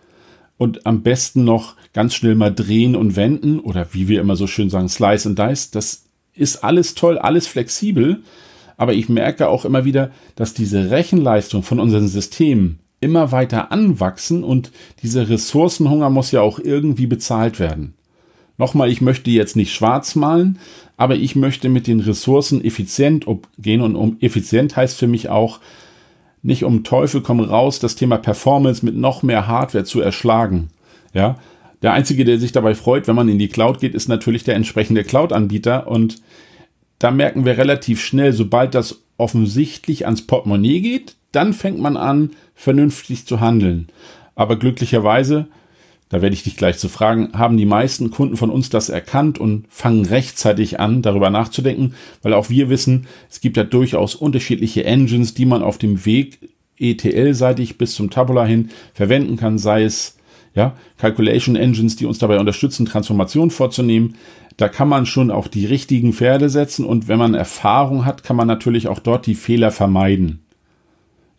[0.58, 4.48] und am besten noch ganz schnell mal drehen und wenden oder wie wir immer so
[4.48, 5.72] schön sagen, Slice and Dice.
[5.72, 8.24] Das ist alles toll, alles flexibel.
[8.78, 14.44] Aber ich merke auch immer wieder, dass diese Rechenleistung von unseren Systemen immer weiter anwachsen
[14.44, 14.72] und
[15.04, 17.94] dieser Ressourcenhunger muss ja auch irgendwie bezahlt werden.
[18.58, 20.58] Nochmal, ich möchte jetzt nicht schwarz malen,
[20.98, 23.26] aber ich möchte mit den Ressourcen effizient
[23.60, 25.60] gehen und um effizient heißt für mich auch,
[26.42, 30.70] nicht um Teufel komm raus, das Thema Performance mit noch mehr Hardware zu erschlagen.
[31.14, 31.38] Ja,
[31.82, 34.56] der einzige, der sich dabei freut, wenn man in die Cloud geht, ist natürlich der
[34.56, 36.22] entsprechende Cloud-Anbieter und
[37.00, 42.32] da merken wir relativ schnell, sobald das offensichtlich ans Portemonnaie geht, dann fängt man an,
[42.56, 43.88] vernünftig zu handeln.
[44.36, 45.48] Aber glücklicherweise,
[46.10, 49.40] da werde ich dich gleich zu fragen, haben die meisten Kunden von uns das erkannt
[49.40, 54.86] und fangen rechtzeitig an, darüber nachzudenken, weil auch wir wissen, es gibt ja durchaus unterschiedliche
[54.86, 56.40] Engines, die man auf dem Weg
[56.80, 60.18] ETL-seitig bis zum Tabula hin verwenden kann, sei es
[60.58, 64.16] ja, Calculation Engines, die uns dabei unterstützen, Transformationen vorzunehmen.
[64.58, 68.36] Da kann man schon auch die richtigen Pferde setzen und wenn man Erfahrung hat, kann
[68.36, 70.40] man natürlich auch dort die Fehler vermeiden.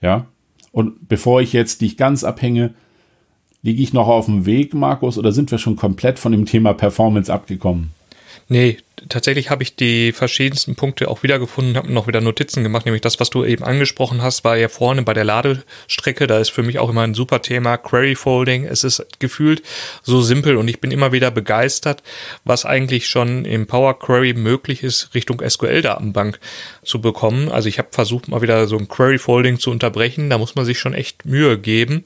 [0.01, 0.27] Ja,
[0.71, 2.75] und bevor ich jetzt dich ganz abhänge,
[3.63, 6.73] liege ich noch auf dem Weg, Markus, oder sind wir schon komplett von dem Thema
[6.73, 7.91] Performance abgekommen?
[8.49, 13.03] Nee, tatsächlich habe ich die verschiedensten Punkte auch wiedergefunden, habe noch wieder Notizen gemacht, nämlich
[13.03, 16.63] das, was du eben angesprochen hast, war ja vorne bei der Ladestrecke, da ist für
[16.63, 18.65] mich auch immer ein super Thema, Query Folding.
[18.65, 19.63] Es ist gefühlt
[20.03, 22.03] so simpel und ich bin immer wieder begeistert,
[22.45, 26.39] was eigentlich schon im Power Query möglich ist, Richtung SQL-Datenbank
[26.83, 27.49] zu bekommen.
[27.49, 30.65] Also ich habe versucht, mal wieder so ein Query Folding zu unterbrechen, da muss man
[30.65, 32.05] sich schon echt Mühe geben.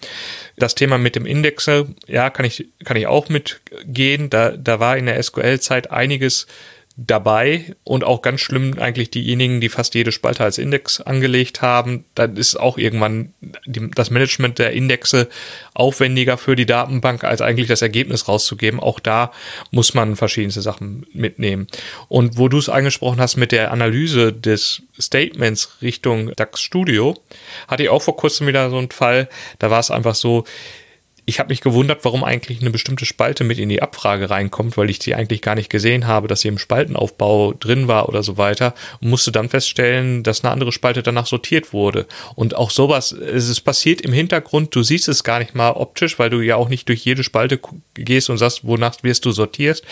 [0.57, 4.31] Das Thema mit dem Indexer, ja, kann ich, kann ich auch mitgehen.
[4.31, 6.47] Da, da war in der SQL-Zeit einiges
[6.97, 12.05] dabei und auch ganz schlimm eigentlich diejenigen, die fast jede Spalte als Index angelegt haben.
[12.15, 13.33] Dann ist auch irgendwann
[13.65, 15.29] die, das Management der Indexe
[15.75, 18.79] aufwendiger für die Datenbank, als eigentlich das Ergebnis rauszugeben.
[18.79, 19.33] Auch da
[19.71, 21.67] muss man verschiedenste Sachen mitnehmen.
[22.09, 27.17] Und wo du es angesprochen hast mit der Analyse des Statements Richtung DAX Studio,
[27.69, 29.29] hatte ich auch vor kurzem wieder so einen Fall.
[29.59, 30.45] Da war es einfach so,
[31.25, 34.91] ich habe mich gewundert, warum eigentlich eine bestimmte Spalte mit in die Abfrage reinkommt, weil
[34.91, 38.39] ich die eigentlich gar nicht gesehen habe, dass sie im Spaltenaufbau drin war oder so
[38.39, 42.07] weiter und musste dann feststellen, dass eine andere Spalte danach sortiert wurde.
[42.35, 46.19] Und auch sowas, es ist passiert im Hintergrund, du siehst es gar nicht mal optisch,
[46.19, 47.61] weil du ja auch nicht durch jede Spalte
[47.95, 49.83] gehst und sagst, wonach wirst du sortiert.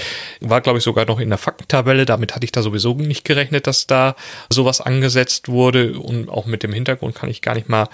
[0.40, 3.69] War, glaube ich, sogar noch in der Faktentabelle, damit hatte ich da sowieso nicht gerechnet,
[3.69, 4.16] dass da
[4.53, 7.88] sowas angesetzt wurde und auch mit dem Hintergrund kann ich gar nicht mal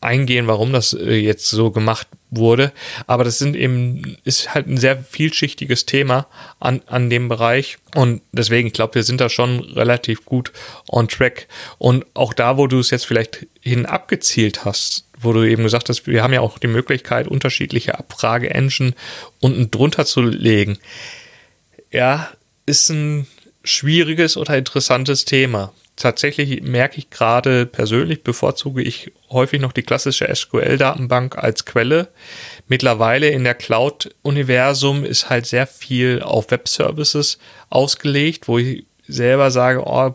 [0.00, 2.72] eingehen, warum das äh, jetzt so gemacht wurde.
[3.06, 6.26] Aber das sind eben, ist halt ein sehr vielschichtiges Thema
[6.60, 7.78] an, an dem Bereich.
[7.94, 10.52] Und deswegen, ich glaube, wir sind da schon relativ gut
[10.88, 11.48] on track.
[11.78, 15.88] Und auch da, wo du es jetzt vielleicht hin abgezielt hast, wo du eben gesagt
[15.88, 18.94] hast, wir haben ja auch die Möglichkeit, unterschiedliche Abfrage-Engine
[19.40, 20.78] unten drunter zu legen.
[21.90, 22.30] Ja,
[22.66, 23.26] ist ein
[23.64, 30.32] schwieriges oder interessantes Thema tatsächlich merke ich gerade persönlich, bevorzuge ich häufig noch die klassische
[30.34, 32.08] SQL-Datenbank als Quelle.
[32.66, 37.38] Mittlerweile in der Cloud-Universum ist halt sehr viel auf Web-Services
[37.70, 40.14] ausgelegt, wo ich selber sage, oh,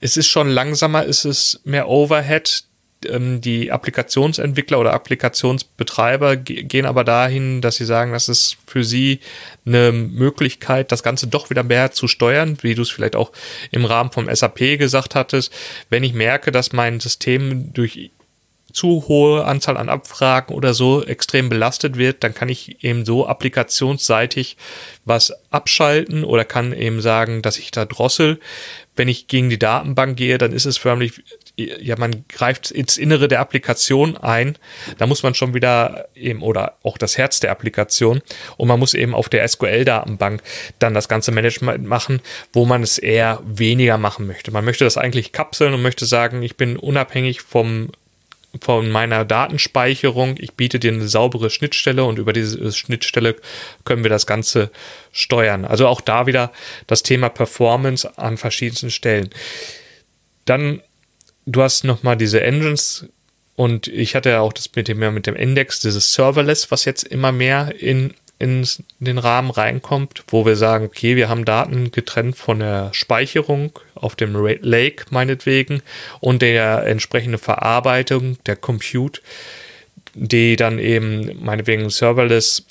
[0.00, 2.64] es ist schon langsamer, es ist mehr Overhead
[3.06, 9.20] ähm, die Applikationsentwickler oder Applikationsbetreiber gehen aber dahin, dass sie sagen, das ist für sie
[9.66, 13.32] eine Möglichkeit, das Ganze doch wieder mehr zu steuern, wie du es vielleicht auch
[13.70, 15.52] im Rahmen vom SAP gesagt hattest.
[15.90, 18.10] Wenn ich merke, dass mein System durch
[18.72, 23.26] zu hohe Anzahl an Abfragen oder so extrem belastet wird, dann kann ich eben so
[23.26, 24.56] applikationsseitig
[25.04, 28.40] was abschalten oder kann eben sagen, dass ich da drossel.
[28.96, 31.22] Wenn ich gegen die Datenbank gehe, dann ist es förmlich
[31.56, 34.56] ja, man greift ins Innere der Applikation ein.
[34.98, 38.22] Da muss man schon wieder eben, oder auch das Herz der Applikation.
[38.56, 40.42] Und man muss eben auf der SQL-Datenbank
[40.78, 42.20] dann das ganze Management machen,
[42.52, 44.50] wo man es eher weniger machen möchte.
[44.50, 47.90] Man möchte das eigentlich kapseln und möchte sagen, ich bin unabhängig vom
[48.60, 50.34] von meiner Datenspeicherung.
[50.38, 53.36] Ich biete dir eine saubere Schnittstelle und über diese Schnittstelle
[53.84, 54.70] können wir das Ganze
[55.10, 55.64] steuern.
[55.64, 56.52] Also auch da wieder
[56.86, 59.30] das Thema Performance an verschiedensten Stellen.
[60.44, 60.82] Dann
[61.46, 63.06] du hast nochmal diese Engines
[63.56, 67.04] und ich hatte ja auch das mit dem, mit dem Index, dieses Serverless, was jetzt
[67.04, 68.66] immer mehr in, in
[68.98, 74.16] den Rahmen reinkommt, wo wir sagen, okay, wir haben Daten getrennt von der Speicherung auf
[74.16, 75.82] dem Lake meinetwegen
[76.20, 79.20] und der entsprechende Verarbeitung, der Compute,
[80.14, 82.64] die dann eben meinetwegen Serverless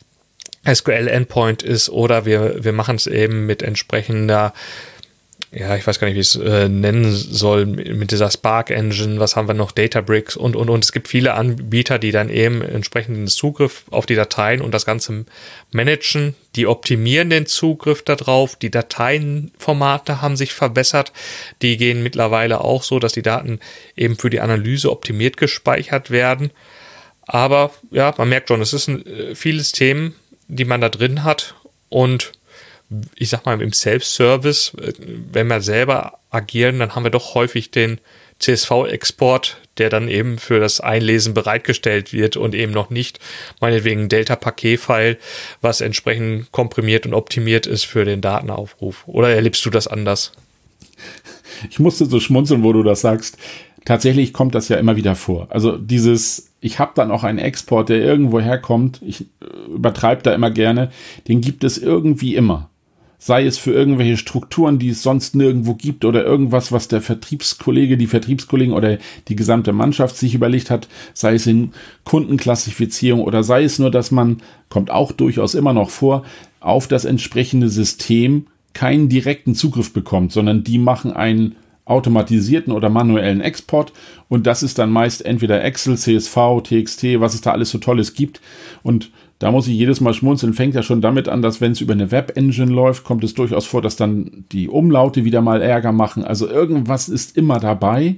[0.68, 4.54] SQL Endpoint ist oder wir, wir machen es eben mit entsprechender
[5.54, 9.20] ja, ich weiß gar nicht, wie ich es äh, nennen soll, mit dieser Spark Engine,
[9.20, 10.82] was haben wir noch, Databricks und, und, und.
[10.86, 15.26] Es gibt viele Anbieter, die dann eben entsprechenden Zugriff auf die Dateien und das Ganze
[15.72, 21.12] managen, die optimieren den Zugriff darauf, die Dateienformate haben sich verbessert,
[21.62, 23.60] die gehen mittlerweile auch so, dass die Daten
[23.98, 26.52] eben für die Analyse optimiert gespeichert werden.
[27.28, 30.16] Aber ja, man merkt schon, es ist ein, äh, vieles Themen,
[30.48, 31.56] die man da drin hat.
[31.90, 32.32] Und
[33.16, 34.94] ich sag mal, im Self-Service, äh,
[35.32, 38.00] wenn wir selber agieren, dann haben wir doch häufig den
[38.40, 43.20] CSV-Export, der dann eben für das Einlesen bereitgestellt wird und eben noch nicht
[43.60, 45.18] meinetwegen Delta-Paket-File,
[45.62, 49.04] was entsprechend komprimiert und optimiert ist für den Datenaufruf.
[49.08, 50.32] Oder erlebst du das anders?
[51.70, 53.38] Ich musste so schmunzeln, wo du das sagst.
[53.86, 55.48] Tatsächlich kommt das ja immer wieder vor.
[55.50, 60.34] Also dieses, ich habe dann auch einen Export, der irgendwo herkommt, ich äh, übertreibe da
[60.34, 60.92] immer gerne,
[61.28, 62.71] den gibt es irgendwie immer
[63.24, 67.96] sei es für irgendwelche Strukturen, die es sonst nirgendwo gibt oder irgendwas, was der Vertriebskollege,
[67.96, 71.72] die Vertriebskollegen oder die gesamte Mannschaft sich überlegt hat, sei es in
[72.04, 76.24] Kundenklassifizierung oder sei es nur, dass man, kommt auch durchaus immer noch vor,
[76.62, 83.42] auf das entsprechende System keinen direkten Zugriff bekommt, sondern die machen einen automatisierten oder manuellen
[83.42, 83.94] Export
[84.30, 88.16] und das ist dann meist entweder Excel, CSV, TXT, was es da alles so tolles
[88.16, 88.42] gibt
[88.82, 90.54] und da muss ich jedes Mal schmunzeln.
[90.54, 93.66] Fängt ja schon damit an, dass wenn es über eine Web-Engine läuft, kommt es durchaus
[93.66, 96.24] vor, dass dann die Umlaute wieder mal Ärger machen.
[96.24, 98.18] Also irgendwas ist immer dabei.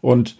[0.00, 0.34] Und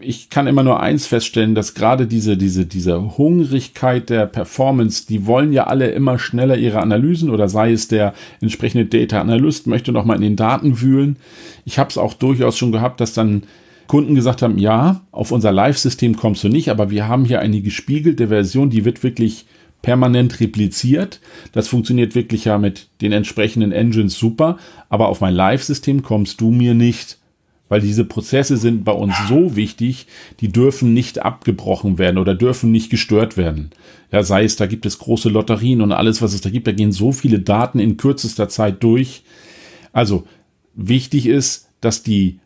[0.00, 5.26] ich kann immer nur eins feststellen, dass gerade diese, diese, diese Hungrigkeit der Performance, die
[5.26, 9.92] wollen ja alle immer schneller ihre Analysen oder sei es der entsprechende Data Analyst möchte
[9.92, 11.18] noch mal in den Daten wühlen.
[11.66, 13.42] Ich habe es auch durchaus schon gehabt, dass dann
[13.90, 17.60] Kunden gesagt haben, ja, auf unser Live-System kommst du nicht, aber wir haben hier eine
[17.60, 19.46] gespiegelte Version, die wird wirklich
[19.82, 21.20] permanent repliziert.
[21.50, 24.58] Das funktioniert wirklich ja mit den entsprechenden Engines super,
[24.90, 27.18] aber auf mein Live-System kommst du mir nicht,
[27.68, 30.06] weil diese Prozesse sind bei uns so wichtig,
[30.38, 33.70] die dürfen nicht abgebrochen werden oder dürfen nicht gestört werden.
[34.12, 36.72] Ja, sei es, da gibt es große Lotterien und alles, was es da gibt, da
[36.72, 39.24] gehen so viele Daten in kürzester Zeit durch.
[39.92, 40.28] Also,
[40.76, 42.38] wichtig ist, dass die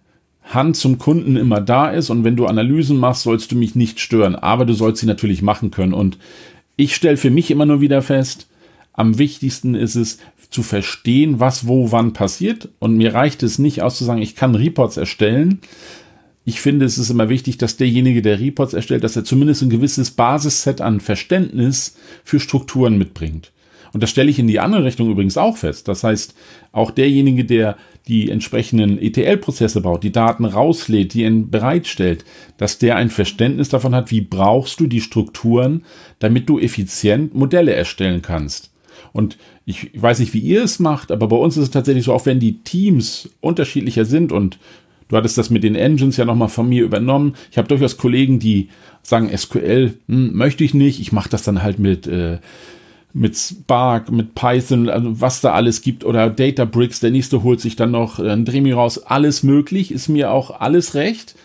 [0.44, 3.98] Hand zum Kunden immer da ist und wenn du Analysen machst, sollst du mich nicht
[3.98, 5.94] stören, aber du sollst sie natürlich machen können.
[5.94, 6.18] Und
[6.76, 8.46] ich stelle für mich immer nur wieder fest,
[8.92, 10.18] am wichtigsten ist es
[10.50, 12.68] zu verstehen, was wo wann passiert.
[12.78, 15.60] Und mir reicht es nicht aus zu sagen, ich kann Reports erstellen.
[16.44, 19.70] Ich finde, es ist immer wichtig, dass derjenige, der Reports erstellt, dass er zumindest ein
[19.70, 23.50] gewisses Basisset an Verständnis für Strukturen mitbringt.
[23.94, 25.86] Und das stelle ich in die andere Richtung übrigens auch fest.
[25.86, 26.34] Das heißt,
[26.72, 27.76] auch derjenige, der
[28.08, 32.24] die entsprechenden ETL-Prozesse baut, die Daten rauslädt, die er bereitstellt,
[32.58, 35.84] dass der ein Verständnis davon hat, wie brauchst du die Strukturen,
[36.18, 38.72] damit du effizient Modelle erstellen kannst.
[39.12, 42.12] Und ich weiß nicht, wie ihr es macht, aber bei uns ist es tatsächlich so,
[42.12, 44.58] auch wenn die Teams unterschiedlicher sind und
[45.06, 47.34] du hattest das mit den Engines ja nochmal von mir übernommen.
[47.52, 48.70] Ich habe durchaus Kollegen, die
[49.02, 52.38] sagen, SQL hm, möchte ich nicht, ich mache das dann halt mit äh,
[53.14, 57.76] mit Spark, mit Python, also was da alles gibt oder Databricks, der nächste holt sich
[57.76, 61.36] dann noch ein Dremi raus, alles möglich, ist mir auch alles recht.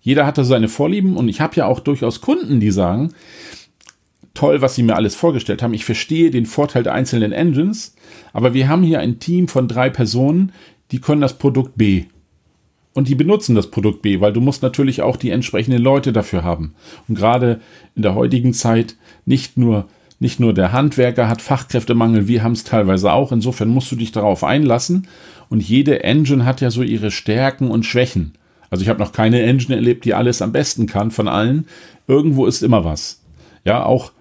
[0.00, 3.12] Jeder hat da seine Vorlieben und ich habe ja auch durchaus Kunden, die sagen,
[4.32, 5.74] toll, was sie mir alles vorgestellt haben.
[5.74, 7.94] Ich verstehe den Vorteil der einzelnen Engines,
[8.32, 10.52] aber wir haben hier ein Team von drei Personen,
[10.90, 12.04] die können das Produkt B.
[12.94, 16.44] Und die benutzen das Produkt B, weil du musst natürlich auch die entsprechenden Leute dafür
[16.44, 16.74] haben.
[17.08, 17.60] Und gerade
[17.94, 19.86] in der heutigen Zeit nicht nur
[20.20, 23.32] nicht nur der Handwerker hat Fachkräftemangel, wir haben es teilweise auch.
[23.32, 25.08] Insofern musst du dich darauf einlassen.
[25.48, 28.34] Und jede Engine hat ja so ihre Stärken und Schwächen.
[28.68, 31.66] Also ich habe noch keine Engine erlebt, die alles am besten kann von allen.
[32.06, 33.22] Irgendwo ist immer was.
[33.64, 34.12] Ja, auch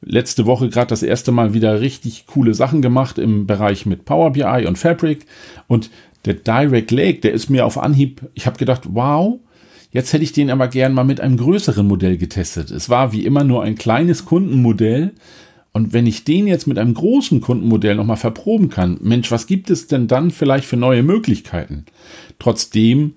[0.00, 4.32] letzte Woche gerade das erste Mal wieder richtig coole Sachen gemacht im Bereich mit Power
[4.32, 5.26] BI und Fabric.
[5.66, 5.90] Und
[6.24, 9.40] der Direct Lake, der ist mir auf Anhieb, ich habe gedacht, wow,
[9.90, 12.70] jetzt hätte ich den aber gern mal mit einem größeren Modell getestet.
[12.70, 15.14] Es war wie immer nur ein kleines Kundenmodell,
[15.72, 19.70] und wenn ich den jetzt mit einem großen Kundenmodell nochmal verproben kann, Mensch, was gibt
[19.70, 21.84] es denn dann vielleicht für neue Möglichkeiten?
[22.38, 23.14] Trotzdem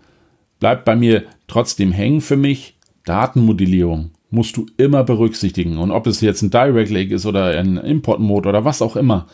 [0.60, 5.78] bleibt bei mir trotzdem hängen für mich Datenmodellierung musst du immer berücksichtigen.
[5.78, 8.96] Und ob es jetzt ein Direct Lake ist oder ein Import Mode oder was auch
[8.96, 9.28] immer,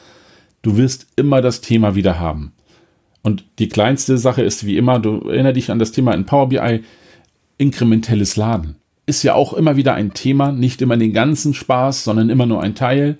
[0.62, 2.54] du wirst immer das Thema wieder haben.
[3.22, 6.50] Und die kleinste Sache ist wie immer, du erinner dich an das Thema in Power
[6.50, 6.84] BI,
[7.58, 8.76] inkrementelles Laden
[9.08, 12.62] ist ja auch immer wieder ein Thema, nicht immer den ganzen Spaß, sondern immer nur
[12.62, 13.18] ein Teil.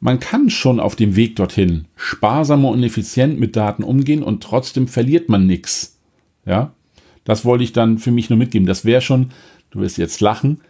[0.00, 4.88] Man kann schon auf dem Weg dorthin sparsamer und effizient mit Daten umgehen und trotzdem
[4.88, 5.98] verliert man nichts.
[6.46, 6.72] Ja,
[7.24, 8.66] das wollte ich dann für mich nur mitgeben.
[8.66, 9.30] Das wäre schon,
[9.70, 10.60] du wirst jetzt lachen,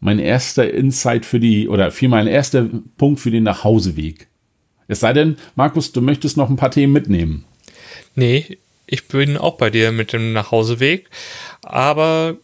[0.00, 2.68] mein erster Insight für die, oder vielmehr mein erster
[2.98, 4.28] Punkt für den Nachhauseweg.
[4.86, 7.44] Es sei denn, Markus, du möchtest noch ein paar Themen mitnehmen.
[8.14, 11.08] Nee, ich bin auch bei dir mit dem Nachhauseweg.
[11.62, 12.36] Aber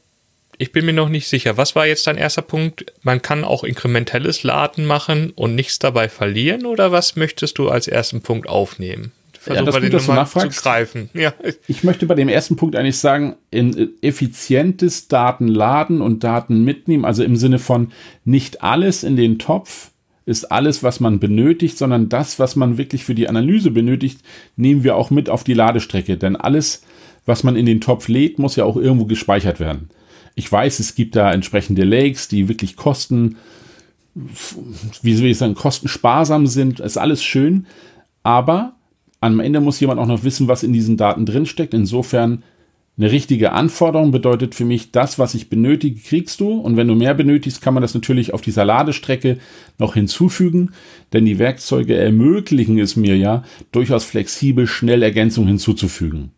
[0.62, 1.56] ich bin mir noch nicht sicher.
[1.56, 2.86] Was war jetzt dein erster Punkt?
[3.02, 7.88] Man kann auch inkrementelles Laden machen und nichts dabei verlieren oder was möchtest du als
[7.88, 9.12] ersten Punkt aufnehmen?
[9.40, 11.10] versuche ja, mal den Nummer zu greifen.
[11.14, 11.34] Ja.
[11.66, 17.24] Ich möchte bei dem ersten Punkt eigentlich sagen, in effizientes Datenladen und Daten mitnehmen, also
[17.24, 17.90] im Sinne von
[18.24, 19.90] nicht alles in den Topf
[20.26, 24.20] ist alles, was man benötigt, sondern das, was man wirklich für die Analyse benötigt,
[24.54, 26.16] nehmen wir auch mit auf die Ladestrecke.
[26.16, 26.84] Denn alles,
[27.26, 29.90] was man in den Topf lädt, muss ja auch irgendwo gespeichert werden.
[30.34, 33.36] Ich weiß, es gibt da entsprechende Lakes, die wirklich kosten,
[34.14, 36.80] wie soll ich sagen, kostensparsam sind.
[36.80, 37.66] Ist alles schön.
[38.22, 38.74] Aber
[39.20, 41.74] am Ende muss jemand auch noch wissen, was in diesen Daten drinsteckt.
[41.74, 42.42] Insofern
[42.98, 46.52] eine richtige Anforderung bedeutet für mich, das, was ich benötige, kriegst du.
[46.52, 49.38] Und wenn du mehr benötigst, kann man das natürlich auf dieser Ladestrecke
[49.78, 50.72] noch hinzufügen.
[51.12, 56.32] Denn die Werkzeuge ermöglichen es mir ja, durchaus flexibel schnell Ergänzungen hinzuzufügen.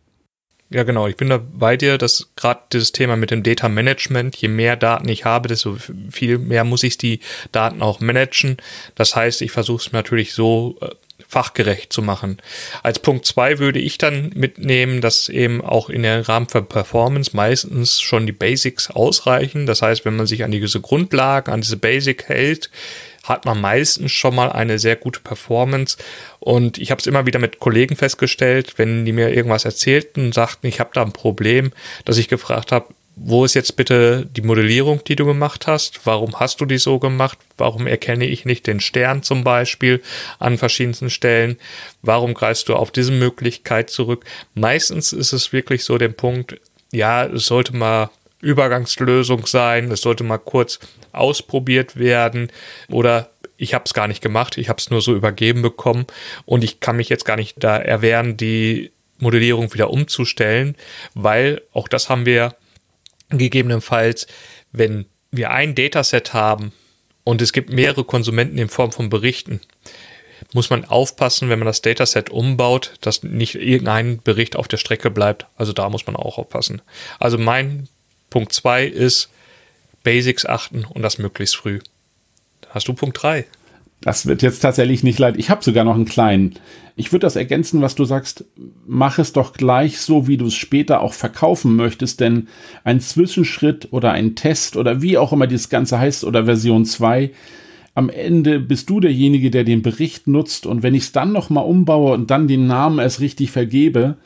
[0.70, 1.06] Ja, genau.
[1.06, 4.76] Ich bin da bei dir, dass gerade dieses Thema mit dem Data Management, je mehr
[4.76, 5.76] Daten ich habe, desto
[6.10, 7.20] viel mehr muss ich die
[7.52, 8.56] Daten auch managen.
[8.94, 10.88] Das heißt, ich versuche es natürlich so äh,
[11.28, 12.38] fachgerecht zu machen.
[12.82, 17.32] Als Punkt zwei würde ich dann mitnehmen, dass eben auch in der Rahmen für Performance
[17.34, 19.66] meistens schon die Basics ausreichen.
[19.66, 22.70] Das heißt, wenn man sich an diese Grundlagen, an diese Basic hält,
[23.24, 25.96] hat man meistens schon mal eine sehr gute Performance.
[26.38, 30.66] Und ich habe es immer wieder mit Kollegen festgestellt, wenn die mir irgendwas erzählten sagten,
[30.66, 31.72] ich habe da ein Problem,
[32.04, 36.00] dass ich gefragt habe, wo ist jetzt bitte die Modellierung, die du gemacht hast?
[36.04, 37.38] Warum hast du die so gemacht?
[37.56, 40.02] Warum erkenne ich nicht den Stern zum Beispiel
[40.38, 41.56] an verschiedensten Stellen?
[42.02, 44.24] Warum greifst du auf diese Möglichkeit zurück?
[44.54, 46.56] Meistens ist es wirklich so der Punkt,
[46.90, 48.10] ja, es sollte mal
[48.40, 50.80] Übergangslösung sein, es sollte mal kurz
[51.14, 52.50] ausprobiert werden
[52.88, 56.06] oder ich habe es gar nicht gemacht, ich habe es nur so übergeben bekommen
[56.44, 60.76] und ich kann mich jetzt gar nicht da erwehren, die Modellierung wieder umzustellen,
[61.14, 62.54] weil auch das haben wir
[63.30, 64.26] gegebenenfalls,
[64.72, 66.72] wenn wir ein Dataset haben
[67.22, 69.60] und es gibt mehrere Konsumenten in Form von Berichten,
[70.52, 75.10] muss man aufpassen, wenn man das Dataset umbaut, dass nicht irgendein Bericht auf der Strecke
[75.10, 75.46] bleibt.
[75.56, 76.82] Also da muss man auch aufpassen.
[77.18, 77.88] Also mein
[78.30, 79.30] Punkt 2 ist
[80.04, 81.80] Basics achten und das möglichst früh.
[82.70, 83.44] Hast du Punkt 3?
[84.00, 85.36] Das wird jetzt tatsächlich nicht leid.
[85.38, 86.54] Ich habe sogar noch einen kleinen.
[86.94, 88.44] Ich würde das ergänzen, was du sagst.
[88.86, 92.48] Mach es doch gleich so, wie du es später auch verkaufen möchtest, denn
[92.84, 97.30] ein Zwischenschritt oder ein Test oder wie auch immer das Ganze heißt oder Version 2,
[97.94, 101.64] am Ende bist du derjenige, der den Bericht nutzt und wenn ich es dann nochmal
[101.64, 104.16] umbaue und dann den Namen erst richtig vergebe,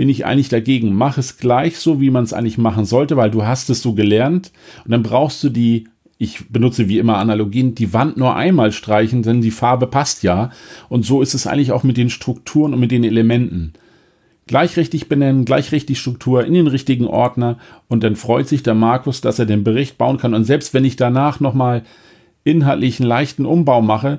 [0.00, 0.94] bin ich eigentlich dagegen.
[0.94, 3.92] Mach es gleich so, wie man es eigentlich machen sollte, weil du hast es so
[3.92, 4.50] gelernt
[4.86, 9.22] und dann brauchst du die ich benutze wie immer Analogien, die Wand nur einmal streichen,
[9.22, 10.52] denn die Farbe passt ja.
[10.88, 13.74] Und so ist es eigentlich auch mit den Strukturen und mit den Elementen.
[14.46, 18.74] Gleich richtig benennen, gleich richtig Struktur in den richtigen Ordner und dann freut sich der
[18.74, 20.32] Markus, dass er den Bericht bauen kann.
[20.32, 21.82] Und selbst wenn ich danach nochmal
[22.42, 24.18] inhaltlich einen leichten Umbau mache,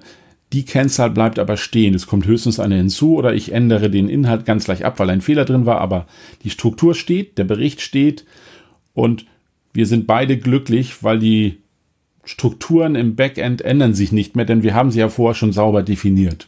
[0.54, 1.94] die Kennzahl bleibt aber stehen.
[1.94, 5.22] Es kommt höchstens eine hinzu oder ich ändere den Inhalt ganz gleich ab, weil ein
[5.22, 6.08] Fehler drin war, aber
[6.44, 8.26] die Struktur steht, der Bericht steht
[8.94, 9.26] und
[9.74, 11.62] wir sind beide glücklich, weil die
[12.24, 15.84] Strukturen im Backend ändern sich nicht mehr, denn wir haben sie ja vorher schon sauber
[15.84, 16.48] definiert.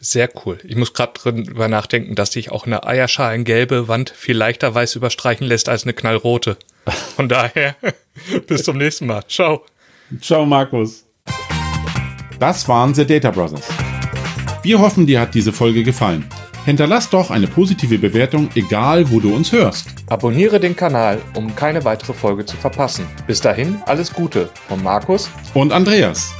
[0.00, 0.58] Sehr cool.
[0.64, 5.46] Ich muss gerade drüber nachdenken, dass sich auch eine eierschalengelbe Wand viel leichter weiß überstreichen
[5.46, 6.56] lässt als eine knallrote.
[7.16, 7.76] Von daher,
[8.46, 9.24] bis zum nächsten Mal.
[9.28, 9.64] Ciao.
[10.20, 11.05] Ciao, Markus.
[12.38, 13.66] Das waren The Data Brothers.
[14.62, 16.24] Wir hoffen, dir hat diese Folge gefallen.
[16.66, 19.86] Hinterlass doch eine positive Bewertung, egal wo du uns hörst.
[20.08, 23.06] Abonniere den Kanal, um keine weitere Folge zu verpassen.
[23.26, 26.34] Bis dahin, alles Gute von Markus und Andreas.